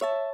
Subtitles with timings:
[0.00, 0.27] you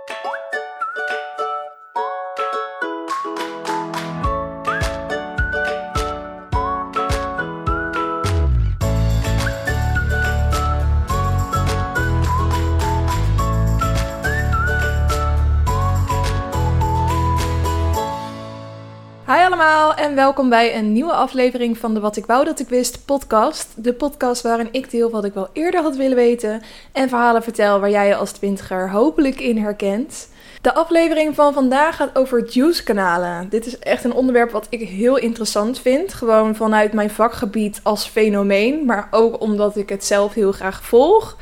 [20.14, 23.68] welkom bij een nieuwe aflevering van de Wat ik wou dat ik wist podcast.
[23.76, 26.62] De podcast waarin ik deel wat ik wel eerder had willen weten
[26.92, 30.28] en verhalen vertel waar jij je als twintiger hopelijk in herkent.
[30.60, 33.48] De aflevering van vandaag gaat over juice-kanalen.
[33.48, 36.14] Dit is echt een onderwerp wat ik heel interessant vind.
[36.14, 41.36] Gewoon vanuit mijn vakgebied als fenomeen, maar ook omdat ik het zelf heel graag volg.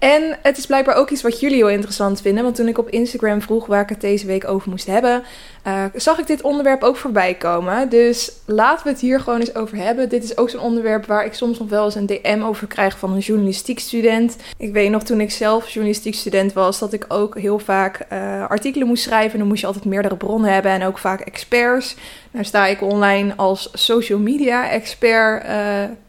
[0.00, 2.42] En het is blijkbaar ook iets wat jullie heel interessant vinden.
[2.44, 5.22] Want toen ik op Instagram vroeg waar ik het deze week over moest hebben,
[5.66, 7.88] uh, zag ik dit onderwerp ook voorbij komen.
[7.88, 10.08] Dus laten we het hier gewoon eens over hebben.
[10.08, 12.98] Dit is ook zo'n onderwerp waar ik soms nog wel eens een DM over krijg
[12.98, 14.36] van een journalistiek student.
[14.56, 18.46] Ik weet nog toen ik zelf journalistiek student was, dat ik ook heel vaak uh,
[18.46, 19.38] artikelen moest schrijven.
[19.38, 21.96] Dan moest je altijd meerdere bronnen hebben en ook vaak experts.
[22.30, 25.44] Nou sta ik online als social media expert.
[25.44, 25.50] Uh,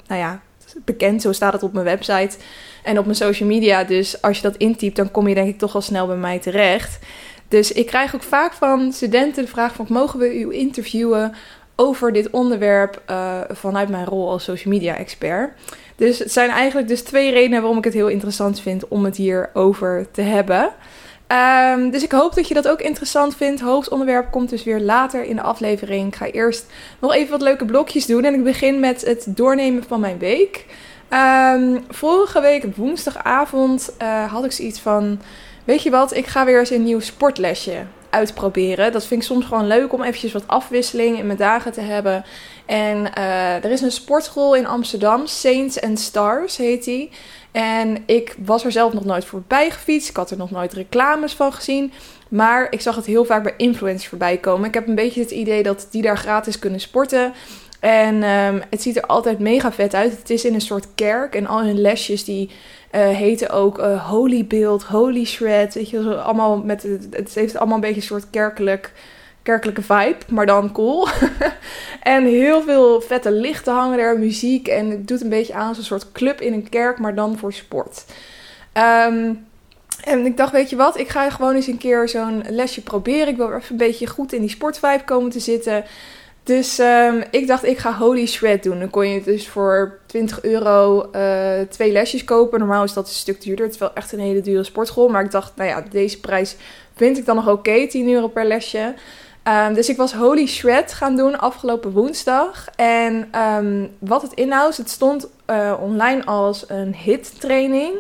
[0.08, 0.42] nou ja,
[0.86, 2.38] bekend, zo staat het op mijn website
[2.84, 3.84] en op mijn social media.
[3.84, 6.40] Dus als je dat intypt, dan kom je denk ik toch al snel bij mij
[6.40, 7.00] terecht.
[7.48, 9.86] Dus ik krijg ook vaak van studenten de vraag van...
[9.90, 11.34] mogen we u interviewen
[11.76, 15.52] over dit onderwerp uh, vanuit mijn rol als social media expert?
[15.96, 19.18] Dus het zijn eigenlijk dus twee redenen waarom ik het heel interessant vind om het
[19.18, 20.72] hierover te hebben.
[21.76, 23.62] Um, dus ik hoop dat je dat ook interessant vindt.
[23.62, 26.08] Hoofdonderwerp komt dus weer later in de aflevering.
[26.08, 26.66] Ik ga eerst
[27.00, 28.24] nog even wat leuke blokjes doen.
[28.24, 30.66] En ik begin met het doornemen van mijn week.
[31.14, 35.22] Um, vorige week woensdagavond uh, had ik zoiets van...
[35.64, 38.92] Weet je wat, ik ga weer eens een nieuw sportlesje uitproberen.
[38.92, 42.26] Dat vind ik soms gewoon leuk om eventjes wat afwisseling in mijn dagen te hebben.
[42.66, 47.10] En uh, er is een sportschool in Amsterdam, Saints and Stars heet die.
[47.52, 50.10] En ik was er zelf nog nooit voorbij gefietst.
[50.10, 51.94] Ik had er nog nooit reclames van gezien.
[52.30, 54.68] Maar ik zag het heel vaak bij influencers voorbij komen.
[54.68, 57.34] Ik heb een beetje het idee dat die daar gratis kunnen sporten.
[57.82, 60.12] En um, het ziet er altijd mega vet uit.
[60.12, 61.36] Het is in een soort kerk.
[61.36, 62.50] En al hun lesjes die
[62.92, 65.74] uh, heten ook uh, Holy Build, Holy Shred.
[65.74, 68.92] Weet je, allemaal met, het heeft allemaal een beetje een soort kerkelijk,
[69.44, 70.18] kerkelijke vibe.
[70.28, 71.08] Maar dan cool.
[72.04, 74.68] en heel veel vette lichten hangen er, muziek.
[74.68, 77.54] En het doet een beetje aan een soort club in een kerk, maar dan voor
[77.54, 78.06] sport.
[79.08, 79.46] Um,
[80.04, 83.28] en ik dacht, weet je wat, ik ga gewoon eens een keer zo'n lesje proberen.
[83.28, 85.84] Ik wil even een beetje goed in die sportvibe komen te zitten.
[86.44, 88.80] Dus um, ik dacht, ik ga Holy Shred doen.
[88.80, 92.60] Dan kon je dus voor 20 euro uh, twee lesjes kopen.
[92.60, 93.66] Normaal is dat een stuk duurder.
[93.66, 95.08] Het is wel echt een hele dure sportschool.
[95.08, 96.56] Maar ik dacht, nou ja, deze prijs
[96.96, 97.70] vind ik dan nog oké.
[97.70, 98.94] Okay, 10 euro per lesje.
[99.44, 102.68] Um, dus ik was Holy Shred gaan doen afgelopen woensdag.
[102.76, 107.96] En um, wat het inhoudt, het stond uh, online als een hit training.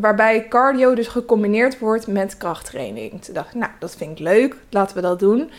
[0.00, 3.22] Waarbij cardio dus gecombineerd wordt met krachttraining.
[3.24, 4.56] Toen dacht ik, nou, dat vind ik leuk.
[4.70, 5.50] Laten we dat doen.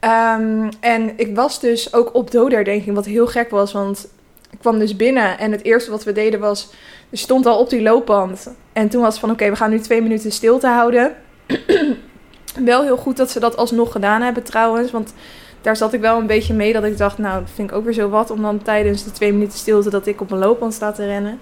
[0.00, 3.72] Um, en ik was dus ook op doodherdenking, wat heel gek was.
[3.72, 4.08] Want
[4.50, 6.70] ik kwam dus binnen en het eerste wat we deden was...
[7.10, 8.54] Er stond al op die loopband.
[8.72, 11.16] En toen was het van, oké, we gaan nu twee minuten stilte houden.
[12.64, 14.90] wel heel goed dat ze dat alsnog gedaan hebben trouwens.
[14.90, 15.14] Want
[15.60, 17.18] daar zat ik wel een beetje mee dat ik dacht...
[17.18, 19.90] Nou, dat vind ik ook weer zo wat om dan tijdens de twee minuten stilte...
[19.90, 21.38] dat ik op een loopband sta te rennen.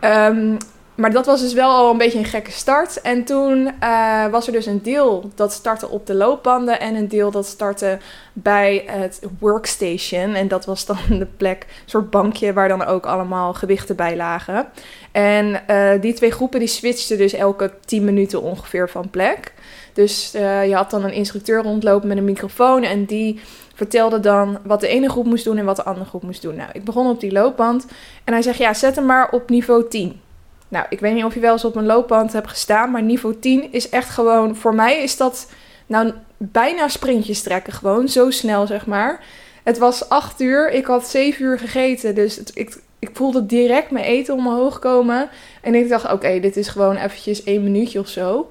[0.00, 0.56] Um,
[0.98, 3.00] maar dat was dus wel al een beetje een gekke start.
[3.00, 7.08] En toen uh, was er dus een deel dat startte op de loopbanden en een
[7.08, 7.98] deel dat startte
[8.32, 10.34] bij het workstation.
[10.34, 14.16] En dat was dan de plek, een soort bankje waar dan ook allemaal gewichten bij
[14.16, 14.68] lagen.
[15.12, 19.52] En uh, die twee groepen die switchten dus elke 10 minuten ongeveer van plek.
[19.92, 23.40] Dus uh, je had dan een instructeur rondlopen met een microfoon en die
[23.74, 26.56] vertelde dan wat de ene groep moest doen en wat de andere groep moest doen.
[26.56, 27.86] Nou, ik begon op die loopband
[28.24, 30.20] en hij zegt ja, zet hem maar op niveau 10.
[30.68, 33.38] Nou, ik weet niet of je wel eens op een loopband hebt gestaan, maar niveau
[33.38, 35.50] 10 is echt gewoon, voor mij is dat
[35.86, 39.24] nou bijna sprintjes trekken, gewoon zo snel zeg maar.
[39.62, 44.04] Het was 8 uur, ik had 7 uur gegeten, dus ik, ik voelde direct mijn
[44.04, 45.28] eten omhoog komen.
[45.60, 48.50] En ik dacht, oké, dit is gewoon eventjes één minuutje of zo.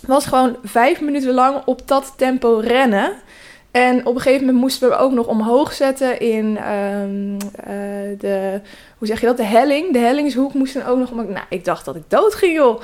[0.00, 3.12] Het was gewoon vijf minuten lang op dat tempo rennen.
[3.72, 8.60] En op een gegeven moment moesten we ook nog omhoog zetten in um, uh, de,
[8.98, 9.92] hoe zeg je dat, de helling.
[9.92, 11.28] De hellingshoek moesten ook nog omhoog.
[11.28, 12.80] Nou, ik dacht dat ik dood ging, joh.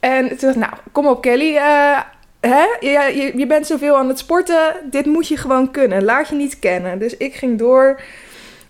[0.00, 1.98] En toen dacht ik, nou, kom op Kelly, uh,
[2.40, 2.64] hè?
[2.80, 6.04] Je, je, je bent zoveel aan het sporten, dit moet je gewoon kunnen.
[6.04, 6.98] Laat je niet kennen.
[6.98, 8.00] Dus ik ging door.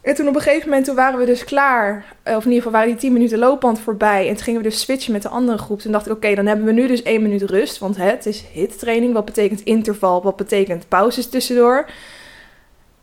[0.03, 2.05] En toen op een gegeven moment toen waren we dus klaar.
[2.23, 4.29] Eh, of in ieder geval waren die 10 minuten loopband voorbij.
[4.29, 5.81] En toen gingen we dus switchen met de andere groep.
[5.81, 7.79] Toen dacht ik, oké, dan hebben we nu dus 1 minuut rust.
[7.79, 9.13] Want hè, het is hit training.
[9.13, 10.23] Wat betekent interval?
[10.23, 11.87] Wat betekent pauzes tussendoor?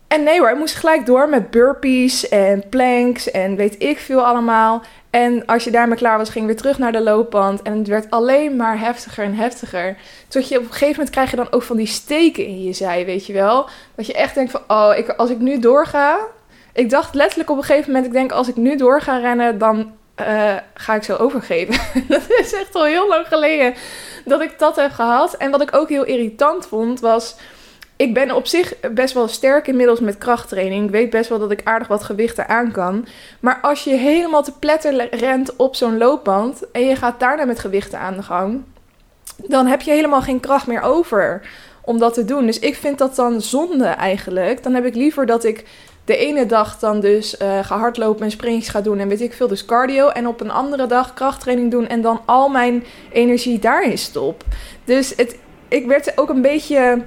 [0.08, 4.26] En nee hoor, ik moest gelijk door met burpees en planks en weet ik veel
[4.26, 4.82] allemaal.
[5.10, 7.62] En als je daarmee klaar was, ging je weer terug naar de loopband.
[7.62, 9.96] En het werd alleen maar heftiger en heftiger.
[10.28, 12.72] Tot je op een gegeven moment krijg je dan ook van die steken in je
[12.72, 13.68] zij, weet je wel.
[13.94, 16.18] Dat je echt denkt van, oh, ik, als ik nu doorga...
[16.78, 19.58] Ik dacht letterlijk op een gegeven moment, ik denk als ik nu door ga rennen,
[19.58, 21.74] dan uh, ga ik zo overgeven.
[22.08, 23.74] dat is echt al heel lang geleden
[24.24, 25.34] dat ik dat heb gehad.
[25.34, 27.36] En wat ik ook heel irritant vond, was
[27.96, 30.84] ik ben op zich best wel sterk inmiddels met krachttraining.
[30.84, 33.06] Ik weet best wel dat ik aardig wat gewichten aan kan.
[33.40, 37.58] Maar als je helemaal te pletter rent op zo'n loopband en je gaat daarna met
[37.58, 38.62] gewichten aan de gang,
[39.36, 41.48] dan heb je helemaal geen kracht meer over
[41.82, 42.46] om dat te doen.
[42.46, 44.62] Dus ik vind dat dan zonde eigenlijk.
[44.62, 45.64] Dan heb ik liever dat ik
[46.08, 49.32] de ene dag dan dus uh, ga hardlopen en springetjes ga doen en weet ik
[49.32, 50.08] veel, dus cardio.
[50.08, 54.44] En op een andere dag krachttraining doen en dan al mijn energie daarin stop.
[54.84, 55.38] Dus het,
[55.68, 57.04] ik werd ook een beetje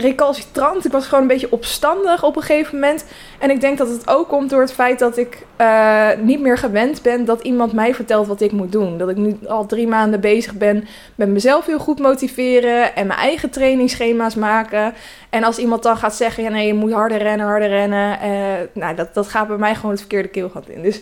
[0.00, 0.84] recalcitrant.
[0.84, 3.04] Ik was gewoon een beetje opstandig op een gegeven moment.
[3.38, 6.58] En ik denk dat het ook komt door het feit dat ik uh, niet meer
[6.58, 8.98] gewend ben dat iemand mij vertelt wat ik moet doen.
[8.98, 13.18] Dat ik nu al drie maanden bezig ben met mezelf heel goed motiveren en mijn
[13.18, 14.94] eigen trainingsschema's maken.
[15.30, 18.18] En als iemand dan gaat zeggen, ja nee, je moet harder rennen, harder rennen.
[18.24, 20.82] Uh, nou, dat, dat gaat bij mij gewoon het verkeerde keelgat in.
[20.82, 21.00] Dus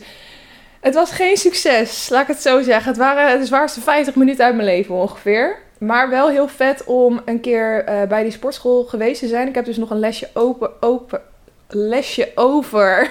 [0.80, 2.88] het was geen succes, laat ik het zo zeggen.
[2.88, 5.64] Het waren de zwaarste 50 minuten uit mijn leven ongeveer.
[5.78, 9.48] Maar wel heel vet om een keer uh, bij die sportschool geweest te zijn.
[9.48, 11.20] Ik heb dus nog een lesje open, open
[11.68, 13.10] lesje over.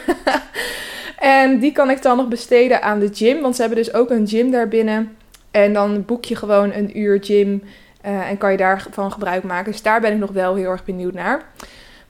[1.20, 3.42] en die kan ik dan nog besteden aan de gym.
[3.42, 5.18] Want ze hebben dus ook een gym daarbinnen.
[5.52, 7.64] En dan boek je gewoon een uur gym.
[8.06, 9.72] Uh, en kan je daarvan gebruik maken.
[9.72, 11.42] Dus daar ben ik nog wel heel erg benieuwd naar.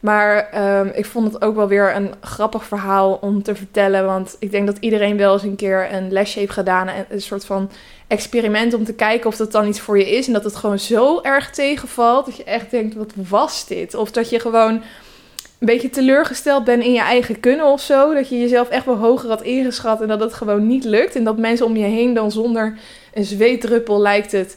[0.00, 0.48] Maar
[0.78, 4.04] um, ik vond het ook wel weer een grappig verhaal om te vertellen.
[4.04, 6.88] Want ik denk dat iedereen wel eens een keer een lesje heeft gedaan.
[6.88, 7.70] En een soort van
[8.06, 10.26] experiment om te kijken of dat dan iets voor je is.
[10.26, 12.26] En dat het gewoon zo erg tegenvalt.
[12.26, 13.94] Dat je echt denkt, wat was dit?
[13.94, 14.82] Of dat je gewoon
[15.58, 18.14] een beetje teleurgesteld bent in je eigen kunnen of zo.
[18.14, 21.16] Dat je jezelf echt wel hoger had ingeschat en dat het gewoon niet lukt.
[21.16, 22.78] En dat mensen om je heen dan zonder
[23.14, 24.56] een zweetdruppel lijkt het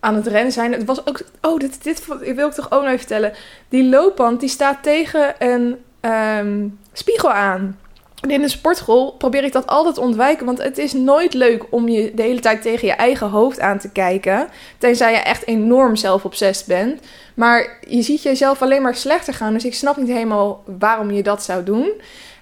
[0.00, 0.72] aan het rennen zijn.
[0.72, 1.20] Het was ook.
[1.40, 3.32] Oh, dit, dit wil ik toch ook nog even vertellen.
[3.68, 5.76] Die loopband die staat tegen een
[6.10, 7.78] um, spiegel aan.
[8.26, 10.46] in de sportschool probeer ik dat altijd te ontwijken.
[10.46, 13.78] Want het is nooit leuk om je de hele tijd tegen je eigen hoofd aan
[13.78, 14.48] te kijken.
[14.78, 17.00] Tenzij je echt enorm zelfobsessed bent.
[17.34, 19.52] Maar je ziet jezelf alleen maar slechter gaan.
[19.52, 21.92] Dus ik snap niet helemaal waarom je dat zou doen.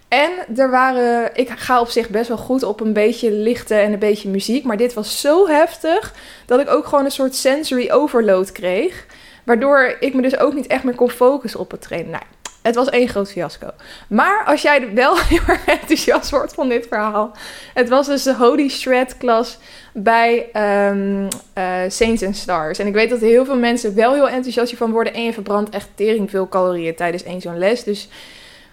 [0.09, 3.93] En er waren, ik ga op zich best wel goed op een beetje lichte en
[3.93, 4.65] een beetje muziek.
[4.65, 6.15] Maar dit was zo heftig
[6.47, 9.07] dat ik ook gewoon een soort sensory overload kreeg.
[9.45, 12.11] Waardoor ik me dus ook niet echt meer kon focussen op het trainen.
[12.11, 12.23] Nou,
[12.63, 13.71] het was één groot fiasco.
[14.09, 17.33] Maar als jij wel heel erg enthousiast wordt van dit verhaal.
[17.75, 19.59] Het was dus de Holy Shred klas
[19.93, 20.49] bij
[20.89, 21.29] um,
[21.59, 22.79] uh, Saints and Stars.
[22.79, 25.15] En ik weet dat heel veel mensen wel heel enthousiast van worden.
[25.15, 27.85] En je verbrandt echt tering veel calorieën tijdens één zo'n les.
[27.85, 28.09] Dus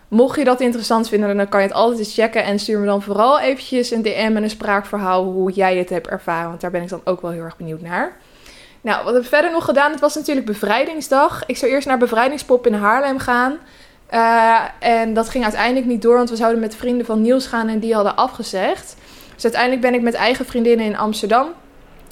[0.08, 2.44] Mocht je dat interessant vinden, dan kan je het altijd eens checken.
[2.44, 6.08] En stuur me dan vooral eventjes een DM en een spraakverhaal hoe jij het hebt
[6.08, 6.50] ervaren.
[6.50, 8.18] Want daar ben ik dan ook wel heel erg benieuwd naar.
[8.82, 9.92] Nou, wat heb ik verder nog gedaan?
[9.92, 11.46] Het was natuurlijk bevrijdingsdag.
[11.46, 13.58] Ik zou eerst naar bevrijdingspop in Haarlem gaan.
[14.14, 17.68] Uh, en dat ging uiteindelijk niet door, want we zouden met vrienden van Niels gaan
[17.68, 18.96] en die hadden afgezegd.
[19.34, 21.48] Dus uiteindelijk ben ik met eigen vriendinnen in Amsterdam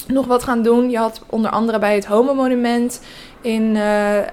[0.07, 0.89] nog wat gaan doen.
[0.89, 3.01] Je had onder andere bij het Homo Monument
[3.41, 4.25] in uh, uh,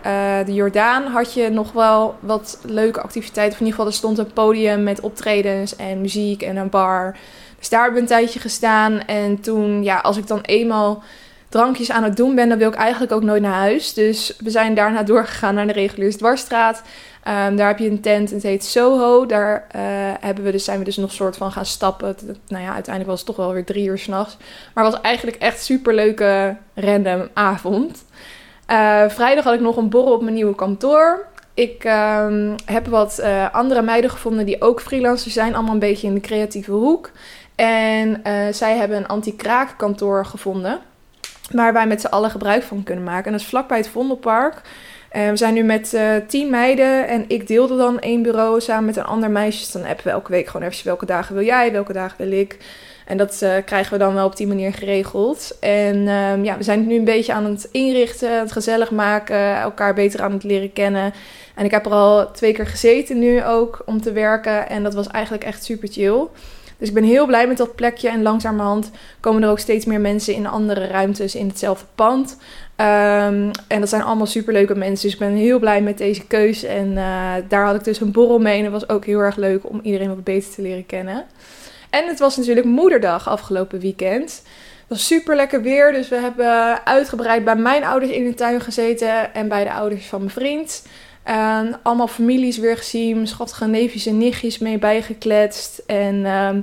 [0.47, 3.53] de Jordaan had je nog wel wat leuke activiteiten.
[3.53, 7.17] Of in ieder geval, er stond een podium met optredens en muziek en een bar.
[7.59, 9.01] Dus daar heb ik een tijdje gestaan.
[9.01, 11.03] En toen, ja, als ik dan eenmaal
[11.49, 13.95] drankjes aan het doen ben, dan wil ik eigenlijk ook nooit naar huis.
[13.95, 16.83] Dus we zijn daarna doorgegaan naar de reguliere dwarsstraat.
[17.29, 19.27] Um, daar heb je een tent, het heet Soho.
[19.27, 19.81] Daar uh,
[20.21, 22.17] hebben we dus, zijn we dus nog soort van gaan stappen.
[22.49, 24.37] Nou ja, uiteindelijk was het toch wel weer drie uur s'nachts.
[24.75, 28.05] Maar het was eigenlijk echt een superleuke random avond.
[28.71, 31.27] Uh, vrijdag had ik nog een borrel op mijn nieuwe kantoor.
[31.55, 35.55] Ik um, heb wat uh, andere meiden gevonden die ook freelancer zijn.
[35.55, 37.11] Allemaal een beetje in de creatieve hoek.
[37.55, 40.81] En zij hebben een anti-kraak kantoor gevonden.
[41.51, 43.25] Waar wij met z'n allen gebruik van kunnen maken.
[43.25, 44.61] En dat is vlakbij het Vondelpark.
[45.11, 48.97] We zijn nu met uh, tien meiden en ik deelde dan één bureau samen met
[48.97, 49.59] een ander meisje.
[49.59, 52.39] Dus dan hebben we elke week gewoon even welke dagen wil jij, welke dagen wil
[52.39, 52.59] ik.
[53.07, 55.57] En dat uh, krijgen we dan wel op die manier geregeld.
[55.61, 59.95] En um, ja, we zijn nu een beetje aan het inrichten, het gezellig maken, elkaar
[59.95, 61.13] beter aan het leren kennen.
[61.55, 64.69] En ik heb er al twee keer gezeten nu ook om te werken.
[64.69, 66.27] En dat was eigenlijk echt super chill.
[66.79, 68.09] Dus ik ben heel blij met dat plekje.
[68.09, 68.91] En langzamerhand
[69.21, 72.37] komen er ook steeds meer mensen in andere ruimtes in hetzelfde pand.
[72.81, 75.05] Um, en dat zijn allemaal superleuke mensen.
[75.05, 76.63] Dus ik ben heel blij met deze keus.
[76.63, 78.57] En uh, daar had ik dus een borrel mee.
[78.57, 81.25] En dat was ook heel erg leuk om iedereen wat beter te leren kennen.
[81.91, 84.43] En het was natuurlijk moederdag afgelopen weekend.
[84.79, 85.93] Het was super lekker weer.
[85.93, 89.35] Dus we hebben uitgebreid bij mijn ouders in de tuin gezeten.
[89.35, 90.83] En bij de ouders van mijn vriend.
[91.23, 95.83] En allemaal families weer gezien, schattige neefjes en nichtjes mee bijgekletst.
[95.87, 96.61] En ehm,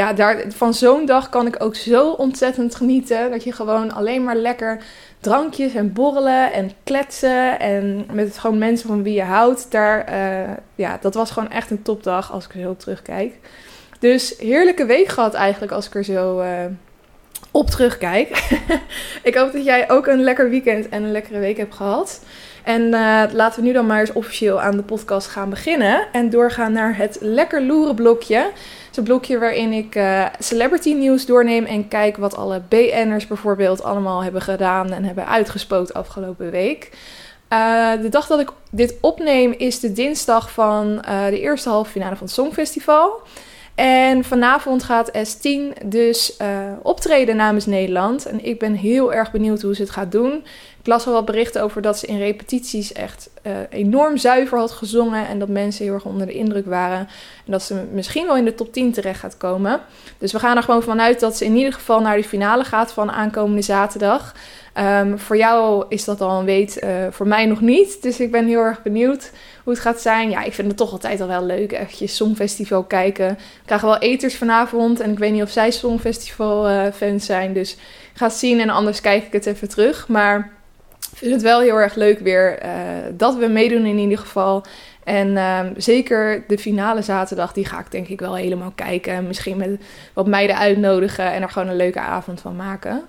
[0.00, 3.30] ja, daar, van zo'n dag kan ik ook zo ontzettend genieten.
[3.30, 4.82] Dat je gewoon alleen maar lekker
[5.18, 7.60] drankjes en borrelen en kletsen.
[7.60, 9.70] En met gewoon mensen van wie je houdt.
[9.70, 13.34] Daar, uh, ja, dat was gewoon echt een topdag als ik er zo terugkijk.
[13.98, 16.48] Dus heerlijke week gehad eigenlijk als ik er zo uh,
[17.50, 18.28] op terugkijk.
[19.22, 22.20] ik hoop dat jij ook een lekker weekend en een lekkere week hebt gehad.
[22.64, 26.06] En uh, laten we nu dan maar eens officieel aan de podcast gaan beginnen.
[26.12, 28.50] En doorgaan naar het lekker loeren blokje.
[28.90, 33.26] Het is een blokje waarin ik uh, celebrity nieuws doorneem en kijk wat alle BN'ers
[33.26, 36.90] bijvoorbeeld allemaal hebben gedaan en hebben uitgespoot afgelopen week.
[37.52, 40.96] Uh, de dag dat ik dit opneem is de dinsdag van
[41.30, 43.20] de eerste halve finale van het Songfestival.
[43.74, 46.36] En vanavond gaat S10 dus
[46.82, 48.26] optreden namens Nederland.
[48.26, 50.44] En ik ben heel erg benieuwd hoe ze het gaat doen.
[50.80, 54.70] Ik las al wat berichten over dat ze in repetities echt uh, enorm zuiver had
[54.70, 55.26] gezongen.
[55.26, 56.98] En dat mensen heel erg onder de indruk waren.
[57.46, 59.80] En dat ze misschien wel in de top 10 terecht gaat komen.
[60.18, 62.92] Dus we gaan er gewoon vanuit dat ze in ieder geval naar de finale gaat
[62.92, 64.34] van aankomende zaterdag.
[64.74, 68.02] Um, voor jou is dat al een weet, uh, voor mij nog niet.
[68.02, 69.30] Dus ik ben heel erg benieuwd
[69.64, 70.30] hoe het gaat zijn.
[70.30, 71.72] Ja, ik vind het toch altijd al wel leuk.
[71.72, 73.28] Eventjes Songfestival kijken.
[73.28, 75.00] We krijgen wel eters vanavond.
[75.00, 77.52] En ik weet niet of zij Songfestival uh, fans zijn.
[77.52, 77.76] Dus
[78.14, 80.08] ga zien en anders kijk ik het even terug.
[80.08, 80.58] Maar
[81.14, 82.70] vind het wel heel erg leuk weer uh,
[83.12, 84.64] dat we meedoen in ieder geval.
[85.04, 89.26] En uh, zeker de finale zaterdag, die ga ik denk ik wel helemaal kijken.
[89.26, 89.80] Misschien met
[90.12, 93.02] wat meiden uitnodigen en er gewoon een leuke avond van maken.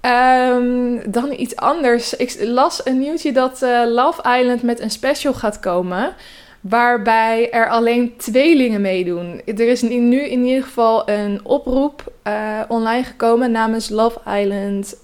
[0.00, 2.16] Um, dan iets anders.
[2.16, 6.14] Ik las een nieuwtje dat uh, Love Island met een special gaat komen.
[6.60, 9.40] Waarbij er alleen tweelingen meedoen.
[9.44, 15.00] Er is nu in ieder geval een oproep uh, online gekomen namens Love Island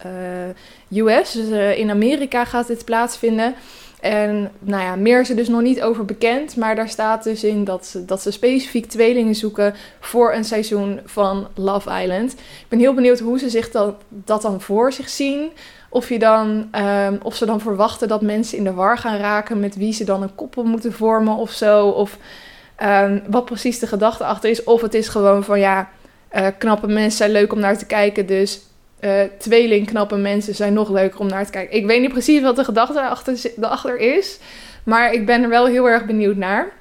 [0.91, 1.33] uh, US.
[1.33, 3.55] Dus in Amerika gaat dit plaatsvinden.
[4.01, 6.57] En nou ja, meer is er dus nog niet over bekend.
[6.57, 11.01] Maar daar staat dus in dat ze, dat ze specifiek tweelingen zoeken voor een seizoen
[11.05, 12.33] van Love Island.
[12.33, 13.71] Ik ben heel benieuwd hoe ze zich
[14.09, 15.51] dat dan voor zich zien.
[15.89, 16.69] Of, je dan,
[17.07, 20.05] um, of ze dan verwachten dat mensen in de war gaan raken met wie ze
[20.05, 21.89] dan een koppel moeten vormen of zo.
[21.89, 22.19] Of
[22.83, 24.65] um, wat precies de gedachte achter is.
[24.65, 25.89] Of het is gewoon van ja,
[26.37, 28.27] uh, knappe mensen zijn leuk om naar te kijken.
[28.27, 28.61] Dus
[29.01, 31.77] uh, tweeling knappe mensen zijn nog leuker om naar te kijken.
[31.77, 34.39] Ik weet niet precies wat de gedachte achter, achter is.
[34.85, 36.73] Maar ik ben er wel heel erg benieuwd naar.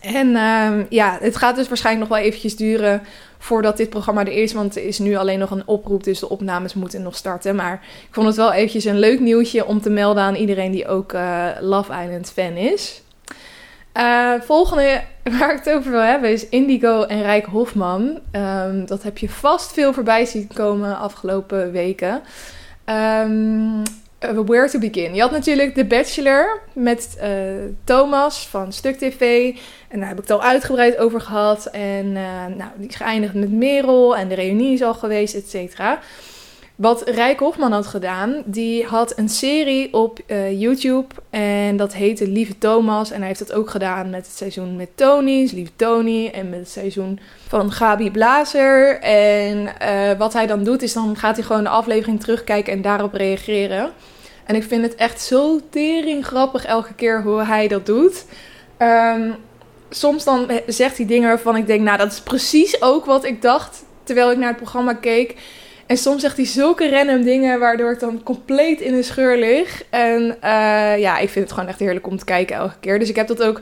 [0.00, 3.02] En uh, ja, het gaat dus waarschijnlijk nog wel eventjes duren
[3.38, 4.52] voordat dit programma er is.
[4.52, 7.56] Want er is nu alleen nog een oproep, dus de opnames moeten nog starten.
[7.56, 10.88] Maar ik vond het wel eventjes een leuk nieuwtje om te melden aan iedereen die
[10.88, 13.02] ook uh, Love Island fan is.
[13.98, 15.02] Uh, volgende
[15.38, 18.18] waar ik het over wil hebben is Indigo en Rijk Hofman.
[18.32, 22.22] Um, dat heb je vast veel voorbij zien komen afgelopen weken.
[22.86, 23.82] Um,
[24.18, 25.14] where to begin?
[25.14, 27.28] Je had natuurlijk The Bachelor met uh,
[27.84, 29.54] Thomas van Stuk TV.
[29.88, 31.66] En daar heb ik het al uitgebreid over gehad.
[31.66, 36.00] En uh, nou, die geëindigd met Merel en de reunie is al geweest, et cetera.
[36.78, 42.28] Wat Rijk Hofman had gedaan, die had een serie op uh, YouTube en dat heette
[42.28, 43.10] Lieve Thomas.
[43.10, 46.58] En hij heeft dat ook gedaan met het seizoen met Tony, Lieve Tony, en met
[46.58, 49.00] het seizoen van Gabi Blazer.
[49.00, 52.82] En uh, wat hij dan doet, is dan gaat hij gewoon de aflevering terugkijken en
[52.82, 53.90] daarop reageren.
[54.44, 58.24] En ik vind het echt zo tering grappig elke keer hoe hij dat doet.
[58.78, 59.34] Um,
[59.90, 63.42] soms dan zegt hij dingen waarvan ik denk, nou dat is precies ook wat ik
[63.42, 65.36] dacht terwijl ik naar het programma keek.
[65.88, 69.82] En soms zegt hij zulke random dingen, waardoor ik dan compleet in de scheur lig.
[69.90, 72.98] En uh, ja, ik vind het gewoon echt heerlijk om te kijken elke keer.
[72.98, 73.60] Dus ik heb dat ook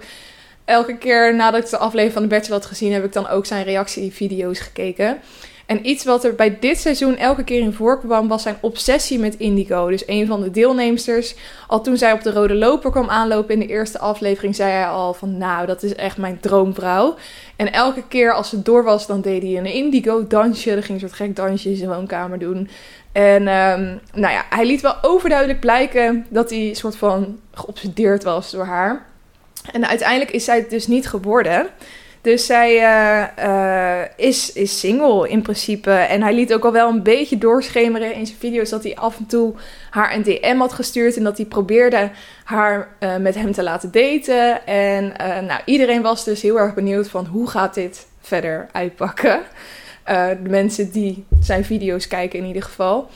[0.65, 3.47] elke keer nadat ik de aflevering van de Bachelor had gezien, heb ik dan ook
[3.47, 5.19] zijn reactievideo's gekeken.
[5.67, 9.37] En iets wat er bij dit seizoen elke keer in voorkwam, was zijn obsessie met
[9.37, 9.89] Indigo.
[9.89, 11.35] Dus een van de deelnemsters.
[11.67, 14.87] Al toen zij op de rode loper kwam aanlopen in de eerste aflevering, zei hij
[14.87, 17.15] al van, nou, dat is echt mijn droomvrouw.
[17.57, 20.73] En elke keer als het door was, dan deed hij een Indigo dansje.
[20.73, 22.69] Dan ging een soort gek dansje in zijn woonkamer doen.
[23.13, 28.51] En um, nou ja, hij liet wel overduidelijk blijken dat hij soort van geobsedeerd was
[28.51, 29.07] door haar.
[29.73, 31.67] En uiteindelijk is zij het dus niet geworden.
[32.27, 35.91] Dus zij uh, uh, is, is single in principe.
[35.91, 39.19] En hij liet ook al wel een beetje doorschemeren in zijn video's dat hij af
[39.19, 39.55] en toe
[39.91, 41.17] haar een DM had gestuurd.
[41.17, 42.11] En dat hij probeerde
[42.45, 44.67] haar uh, met hem te laten daten.
[44.67, 45.13] En
[45.47, 49.41] nou, iedereen was dus heel erg benieuwd van hoe gaat dit verder uitpakken.
[50.05, 53.09] de mensen die zijn video's kijken in ieder geval.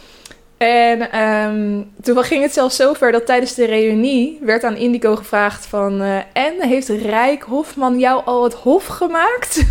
[0.61, 5.67] En um, toen ging het zelfs zover dat tijdens de reunie werd aan Indigo gevraagd
[5.67, 6.03] van...
[6.33, 9.65] En heeft Rijk Hofman jou al het hof gemaakt?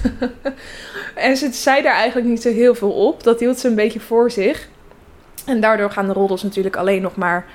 [1.15, 3.23] en ze zei daar eigenlijk niet zo heel veel op.
[3.23, 4.69] Dat hield ze een beetje voor zich.
[5.45, 7.45] En daardoor gaan de roddels natuurlijk alleen nog maar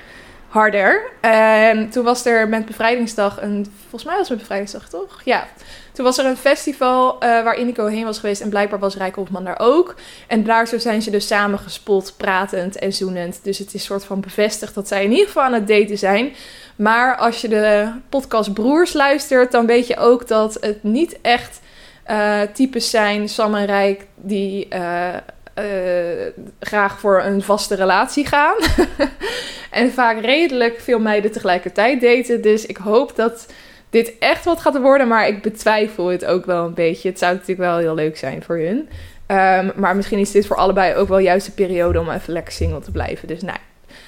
[0.55, 1.11] harder.
[1.21, 3.73] En toen was er met Bevrijdingsdag een...
[3.79, 5.21] Volgens mij was het met Bevrijdingsdag, toch?
[5.23, 5.47] Ja.
[5.93, 8.41] Toen was er een festival uh, waar Indico heen was geweest.
[8.41, 9.95] En blijkbaar was Rijk Hofman daar ook.
[10.27, 13.39] En daar zo zijn ze dus samen gespot, pratend en zoenend.
[13.43, 16.33] Dus het is soort van bevestigd dat zij in ieder geval aan het daten zijn.
[16.75, 21.59] Maar als je de podcast Broers luistert, dan weet je ook dat het niet echt
[22.11, 25.07] uh, types zijn, Sam en Rijk, die uh,
[26.59, 28.55] graag voor een vaste relatie gaan.
[29.71, 32.41] en vaak redelijk veel meiden tegelijkertijd daten.
[32.41, 33.53] Dus ik hoop dat
[33.89, 35.07] dit echt wat gaat worden.
[35.07, 37.09] Maar ik betwijfel het ook wel een beetje.
[37.09, 38.89] Het zou natuurlijk wel heel leuk zijn voor hun.
[39.27, 42.53] Um, maar misschien is dit voor allebei ook wel juist de periode om even lekker
[42.53, 43.27] single te blijven.
[43.27, 43.57] Dus nou,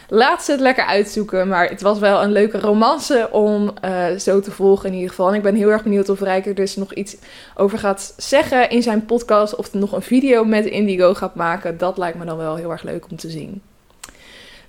[0.08, 1.48] laat ze het lekker uitzoeken.
[1.48, 5.28] Maar het was wel een leuke romance om uh, zo te volgen in ieder geval.
[5.30, 7.16] En ik ben heel erg benieuwd of Rijker dus nog iets
[7.56, 9.56] over gaat zeggen in zijn podcast.
[9.56, 11.78] Of er nog een video met Indigo gaat maken.
[11.78, 13.62] Dat lijkt me dan wel heel erg leuk om te zien.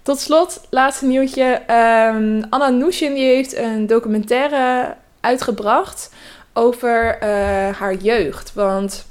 [0.02, 1.62] Tot slot, laatste nieuwtje.
[2.14, 6.11] Um, Anna Nushin die heeft een documentaire uitgebracht
[6.52, 7.28] over uh,
[7.78, 8.54] haar jeugd.
[8.54, 9.07] Want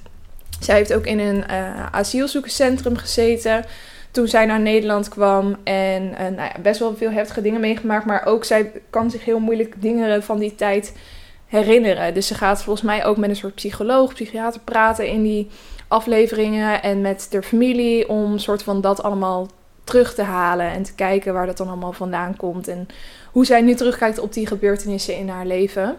[0.60, 3.66] zij heeft ook in een uh, asielzoekerscentrum gezeten
[4.12, 5.56] toen zij naar Nederland kwam.
[5.64, 8.06] En uh, nou ja, best wel veel heftige dingen meegemaakt.
[8.06, 10.98] Maar ook zij kan zich heel moeilijk dingen van die tijd
[11.46, 12.14] herinneren.
[12.14, 15.50] Dus ze gaat volgens mij ook met een soort psycholoog, psychiater praten in die
[15.88, 16.82] afleveringen.
[16.82, 19.48] En met de familie om soort van dat allemaal
[19.84, 20.72] terug te halen.
[20.72, 22.68] En te kijken waar dat dan allemaal vandaan komt.
[22.68, 22.88] En
[23.32, 25.98] hoe zij nu terugkijkt op die gebeurtenissen in haar leven.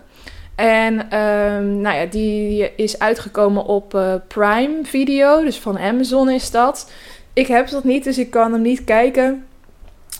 [0.58, 5.44] En um, nou ja, die is uitgekomen op uh, Prime Video.
[5.44, 6.90] Dus van Amazon is dat.
[7.38, 9.46] Ik heb dat niet, dus ik kan hem niet kijken.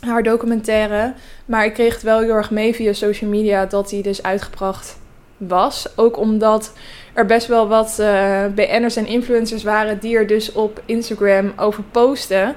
[0.01, 1.15] Haar documentaire.
[1.47, 4.99] Maar ik kreeg het wel heel erg mee via social media dat hij dus uitgebracht
[5.37, 5.89] was.
[5.97, 6.73] Ook omdat
[7.15, 11.83] er best wel wat uh, BN'ers en influencers waren die er dus op Instagram over
[11.83, 12.57] posten.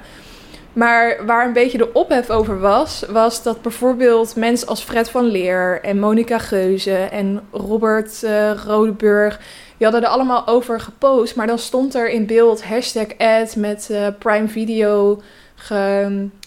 [0.74, 5.26] Maar waar een beetje de ophef over was, was dat bijvoorbeeld mensen als Fred van
[5.26, 9.40] Leer en Monica Geuze en Robert uh, Rodeburg,
[9.82, 11.36] die hadden er allemaal over gepost.
[11.36, 15.22] Maar dan stond er in beeld hashtag ad met uh, Prime Video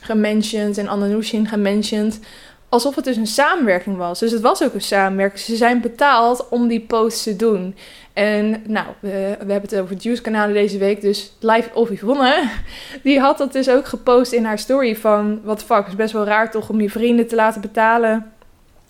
[0.01, 2.21] gementioned en Ananushin gementioned.
[2.69, 4.19] Alsof het dus een samenwerking was.
[4.19, 5.41] Dus het was ook een samenwerking.
[5.41, 7.77] Ze zijn betaald om die post te doen.
[8.13, 11.01] En nou, we, we hebben het over Juice-kanalen deze week.
[11.01, 12.49] Dus Live of Yvonne,
[13.03, 15.41] die had dat dus ook gepost in haar story van...
[15.45, 18.33] Wat fuck, is best wel raar toch om je vrienden te laten betalen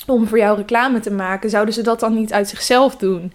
[0.06, 1.50] om voor jou reclame te maken.
[1.50, 3.32] Zouden ze dat dan niet uit zichzelf doen?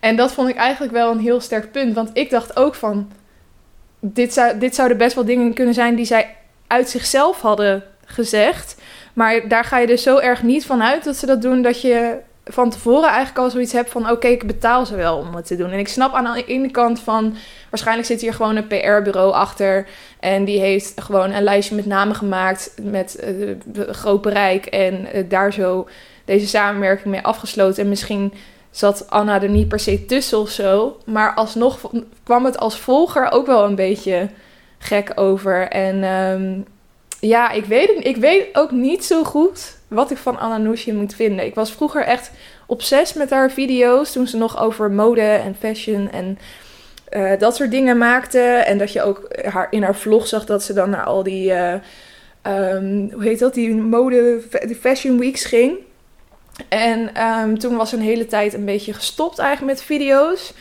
[0.00, 1.94] En dat vond ik eigenlijk wel een heel sterk punt.
[1.94, 3.10] Want ik dacht ook van...
[4.00, 6.36] Dit, zou, dit zouden best wel dingen kunnen zijn die zij
[6.66, 8.76] uit zichzelf hadden gezegd.
[9.12, 11.62] Maar daar ga je dus zo erg niet van uit dat ze dat doen...
[11.62, 14.10] dat je van tevoren eigenlijk al zoiets heb van...
[14.10, 15.70] oké, ik betaal ze wel om het te doen.
[15.70, 17.34] En ik snap aan de ene kant van...
[17.70, 19.86] waarschijnlijk zit hier gewoon een PR-bureau achter...
[20.20, 22.74] en die heeft gewoon een lijstje met namen gemaakt...
[22.82, 25.88] met uh, groot bereik en uh, daar zo
[26.24, 27.82] deze samenwerking mee afgesloten.
[27.82, 28.32] En misschien
[28.70, 30.98] zat Anna er niet per se tussen of zo...
[31.04, 31.90] maar alsnog
[32.22, 34.28] kwam het als volger ook wel een beetje
[34.78, 35.68] gek over.
[35.68, 36.64] En um,
[37.20, 41.14] ja, ik weet, ik weet ook niet zo goed wat ik van Anna Nushin moet
[41.14, 41.44] vinden.
[41.44, 42.30] Ik was vroeger echt
[42.66, 46.38] obsessief met haar video's toen ze nog over mode en fashion en
[47.10, 48.38] uh, dat soort dingen maakte.
[48.40, 51.50] En dat je ook haar, in haar vlog zag dat ze dan naar al die,
[51.50, 51.74] uh,
[52.42, 55.72] um, hoe heet dat, die mode, die fashion weeks ging.
[56.68, 60.52] En um, toen was ze een hele tijd een beetje gestopt eigenlijk met video's.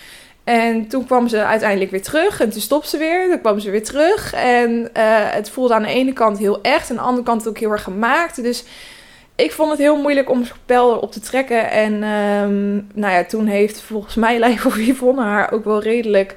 [0.43, 2.41] En toen kwam ze uiteindelijk weer terug.
[2.41, 3.27] En toen stopte ze weer.
[3.27, 4.33] Dan kwam ze weer terug.
[4.33, 6.89] En uh, het voelde aan de ene kant heel echt.
[6.89, 8.43] Aan de andere kant ook heel erg gemaakt.
[8.43, 8.63] Dus
[9.35, 11.71] ik vond het heel moeilijk om spel op te trekken.
[11.71, 16.35] En um, nou ja, toen heeft volgens mij Lijf of Yvonne haar ook wel redelijk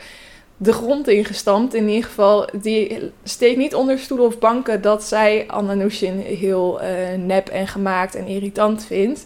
[0.57, 1.75] de grond ingestampt.
[1.75, 6.81] In ieder geval, die steekt niet onder stoelen of banken dat zij Anna Nushin heel
[6.83, 9.25] uh, nep en gemaakt en irritant vindt.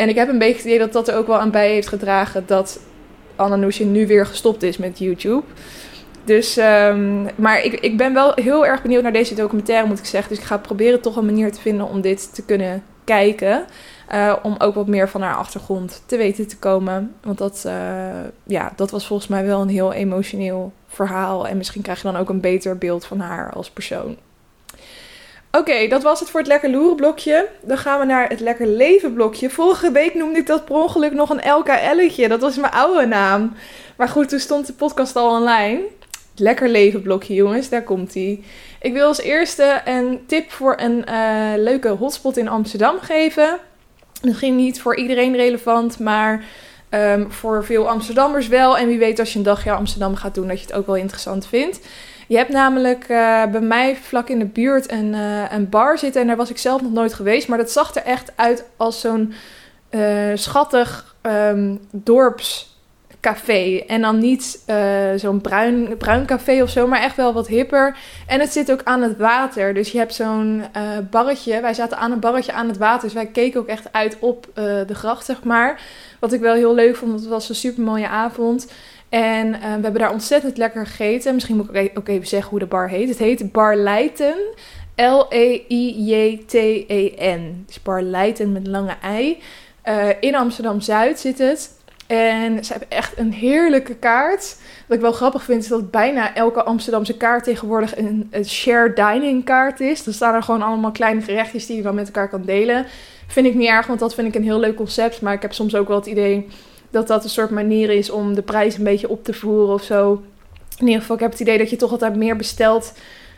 [0.00, 1.88] En ik heb een beetje het idee dat dat er ook wel aan bij heeft
[1.88, 2.80] gedragen dat
[3.36, 5.42] Anna Nushin nu weer gestopt is met YouTube.
[6.24, 10.04] Dus, um, maar ik, ik ben wel heel erg benieuwd naar deze documentaire, moet ik
[10.04, 10.30] zeggen.
[10.30, 13.64] Dus ik ga proberen toch een manier te vinden om dit te kunnen kijken.
[14.12, 17.14] Uh, om ook wat meer van haar achtergrond te weten te komen.
[17.22, 17.72] Want dat, uh,
[18.44, 21.48] ja, dat was volgens mij wel een heel emotioneel verhaal.
[21.48, 24.16] En misschien krijg je dan ook een beter beeld van haar als persoon.
[25.52, 27.48] Oké, dat was het voor het lekker loeren blokje.
[27.62, 29.50] Dan gaan we naar het lekker leven blokje.
[29.50, 32.28] Vorige week noemde ik dat per ongeluk nog een LKL'tje.
[32.28, 33.54] Dat was mijn oude naam.
[33.96, 35.80] Maar goed, toen stond de podcast al online.
[36.36, 37.68] Lekker leven blokje, jongens.
[37.68, 38.44] Daar komt hij.
[38.80, 43.58] Ik wil als eerste een tip voor een uh, leuke hotspot in Amsterdam geven.
[44.22, 46.44] Misschien niet voor iedereen relevant, maar
[46.90, 48.78] um, voor veel Amsterdammers wel.
[48.78, 50.96] En wie weet als je een dagje Amsterdam gaat doen, dat je het ook wel
[50.96, 51.80] interessant vindt.
[52.30, 56.20] Je hebt namelijk uh, bij mij vlak in de buurt een, uh, een bar zitten.
[56.20, 57.48] En daar was ik zelf nog nooit geweest.
[57.48, 59.34] Maar dat zag er echt uit als zo'n
[60.34, 62.78] schattig um, dorps
[63.20, 63.84] café.
[63.86, 64.64] En dan niet
[65.16, 67.96] zo'n bruin, bruin café of zo, maar echt wel wat hipper.
[68.26, 69.74] En het zit ook aan het water.
[69.74, 70.64] Dus je hebt zo'n
[71.10, 71.60] barretje.
[71.60, 73.02] Wij zaten aan een barretje aan het water.
[73.02, 75.80] Dus wij keken ook echt uit op de gracht, zeg maar.
[76.18, 78.66] Wat ik wel heel leuk vond, want het was een super mooie avond.
[79.10, 81.34] En we hebben daar ontzettend lekker gegeten.
[81.34, 83.08] Misschien moet ik ook even zeggen hoe de bar heet.
[83.08, 84.36] Het heet Bar Leiden.
[84.96, 86.02] L-E-I-J-T-E-N.
[87.66, 89.38] Dus Bar Leiden met lange ei.
[90.20, 91.78] in Amsterdam Zuid zit het.
[92.10, 94.56] En ze hebben echt een heerlijke kaart.
[94.86, 98.92] Wat ik wel grappig vind, is dat bijna elke Amsterdamse kaart tegenwoordig een, een share
[98.92, 100.04] dining kaart is.
[100.04, 102.86] Dan staan er gewoon allemaal kleine gerechtjes die je dan met elkaar kan delen.
[103.26, 105.20] Vind ik niet erg, want dat vind ik een heel leuk concept.
[105.20, 106.46] Maar ik heb soms ook wel het idee
[106.90, 109.82] dat dat een soort manier is om de prijs een beetje op te voeren of
[109.82, 110.22] zo.
[110.78, 112.92] In ieder geval, ik heb het idee dat je toch altijd meer bestelt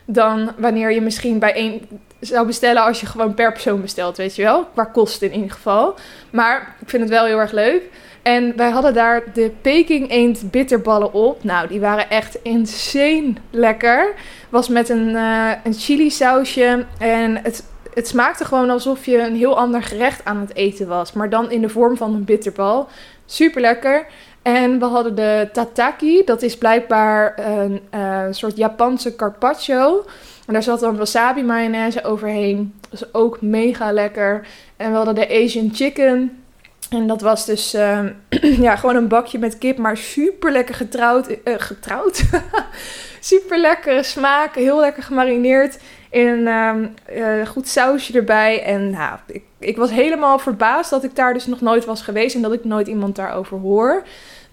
[0.05, 1.81] dan wanneer je misschien bij één
[2.19, 4.65] zou bestellen als je gewoon per persoon bestelt, weet je wel.
[4.73, 5.95] Qua kosten in ieder geval.
[6.29, 7.81] Maar ik vind het wel heel erg leuk.
[8.21, 11.43] En wij hadden daar de Peking eend bitterballen op.
[11.43, 14.13] Nou, die waren echt insane lekker.
[14.49, 16.85] Was met een, uh, een chili sausje.
[16.99, 17.63] En het,
[17.93, 21.13] het smaakte gewoon alsof je een heel ander gerecht aan het eten was.
[21.13, 22.87] Maar dan in de vorm van een bitterbal.
[23.25, 24.07] Super lekker.
[24.41, 26.23] En we hadden de tataki.
[26.23, 30.05] Dat is blijkbaar een, uh, soort Japanse carpaccio.
[30.45, 32.73] En daar zat dan wasabi mayonaise overheen.
[32.89, 34.47] Dat is ook mega lekker.
[34.77, 36.43] En we hadden de Asian chicken.
[36.89, 37.99] En dat was dus uh,
[38.65, 41.29] ja, gewoon een bakje met kip, maar super lekker getrouwd.
[41.29, 42.23] Uh, getrouwd?
[43.19, 45.77] super lekkere smaak, heel lekker gemarineerd
[46.13, 46.47] een
[47.15, 48.63] uh, goed sausje erbij.
[48.63, 52.35] En nou, ik, ik was helemaal verbaasd dat ik daar dus nog nooit was geweest
[52.35, 54.03] en dat ik nooit iemand daarover hoor.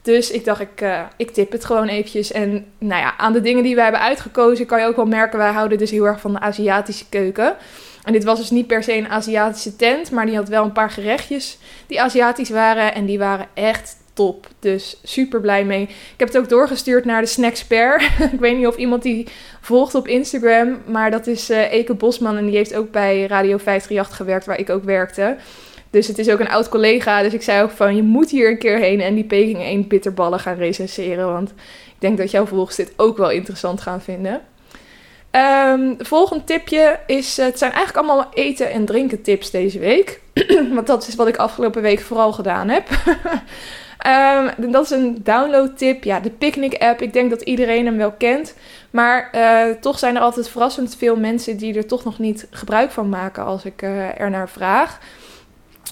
[0.03, 2.33] Dus ik dacht, ik, uh, ik tip het gewoon eventjes.
[2.33, 5.39] En nou ja, aan de dingen die we hebben uitgekozen kan je ook wel merken,
[5.39, 7.57] wij houden dus heel erg van de Aziatische keuken.
[8.05, 10.73] En dit was dus niet per se een Aziatische tent, maar die had wel een
[10.73, 12.95] paar gerechtjes die Aziatisch waren.
[12.95, 14.47] En die waren echt top.
[14.59, 15.83] Dus super blij mee.
[15.83, 18.03] Ik heb het ook doorgestuurd naar de Snacksper.
[18.33, 19.27] ik weet niet of iemand die
[19.61, 22.37] volgt op Instagram, maar dat is uh, Eke Bosman.
[22.37, 25.37] En die heeft ook bij Radio 538 gewerkt, waar ik ook werkte.
[25.91, 27.23] Dus het is ook een oud collega.
[27.23, 29.89] Dus ik zei ook van, je moet hier een keer heen en die Peking 1
[29.89, 31.33] bitterballen gaan recenseren.
[31.33, 31.51] Want
[31.87, 34.41] ik denk dat jouw volgers dit ook wel interessant gaan vinden.
[35.33, 40.21] Um, volgende tipje is, het zijn eigenlijk allemaal eten en drinken tips deze week.
[40.75, 42.89] Want dat is wat ik afgelopen week vooral gedaan heb.
[44.07, 46.05] um, dat is een download tip.
[46.05, 47.03] Ja, de Picnic app.
[47.03, 48.55] Ik denk dat iedereen hem wel kent.
[48.91, 52.91] Maar uh, toch zijn er altijd verrassend veel mensen die er toch nog niet gebruik
[52.91, 54.99] van maken als ik uh, er naar vraag.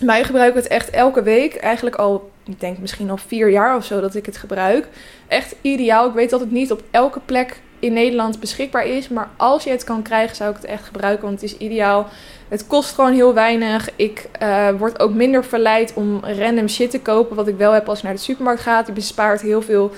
[0.01, 1.55] Wij gebruiken het echt elke week.
[1.55, 4.89] Eigenlijk al, ik denk misschien al vier jaar of zo dat ik het gebruik.
[5.29, 6.09] Echt ideaal.
[6.09, 9.09] Ik weet dat het niet op elke plek in Nederland beschikbaar is.
[9.09, 11.25] Maar als je het kan krijgen, zou ik het echt gebruiken.
[11.25, 12.07] Want het is ideaal.
[12.49, 13.89] Het kost gewoon heel weinig.
[13.97, 17.37] Ik uh, word ook minder verleid om random shit te kopen.
[17.37, 18.83] Wat ik wel heb als ik naar de supermarkt ga.
[18.87, 19.91] Je bespaart heel veel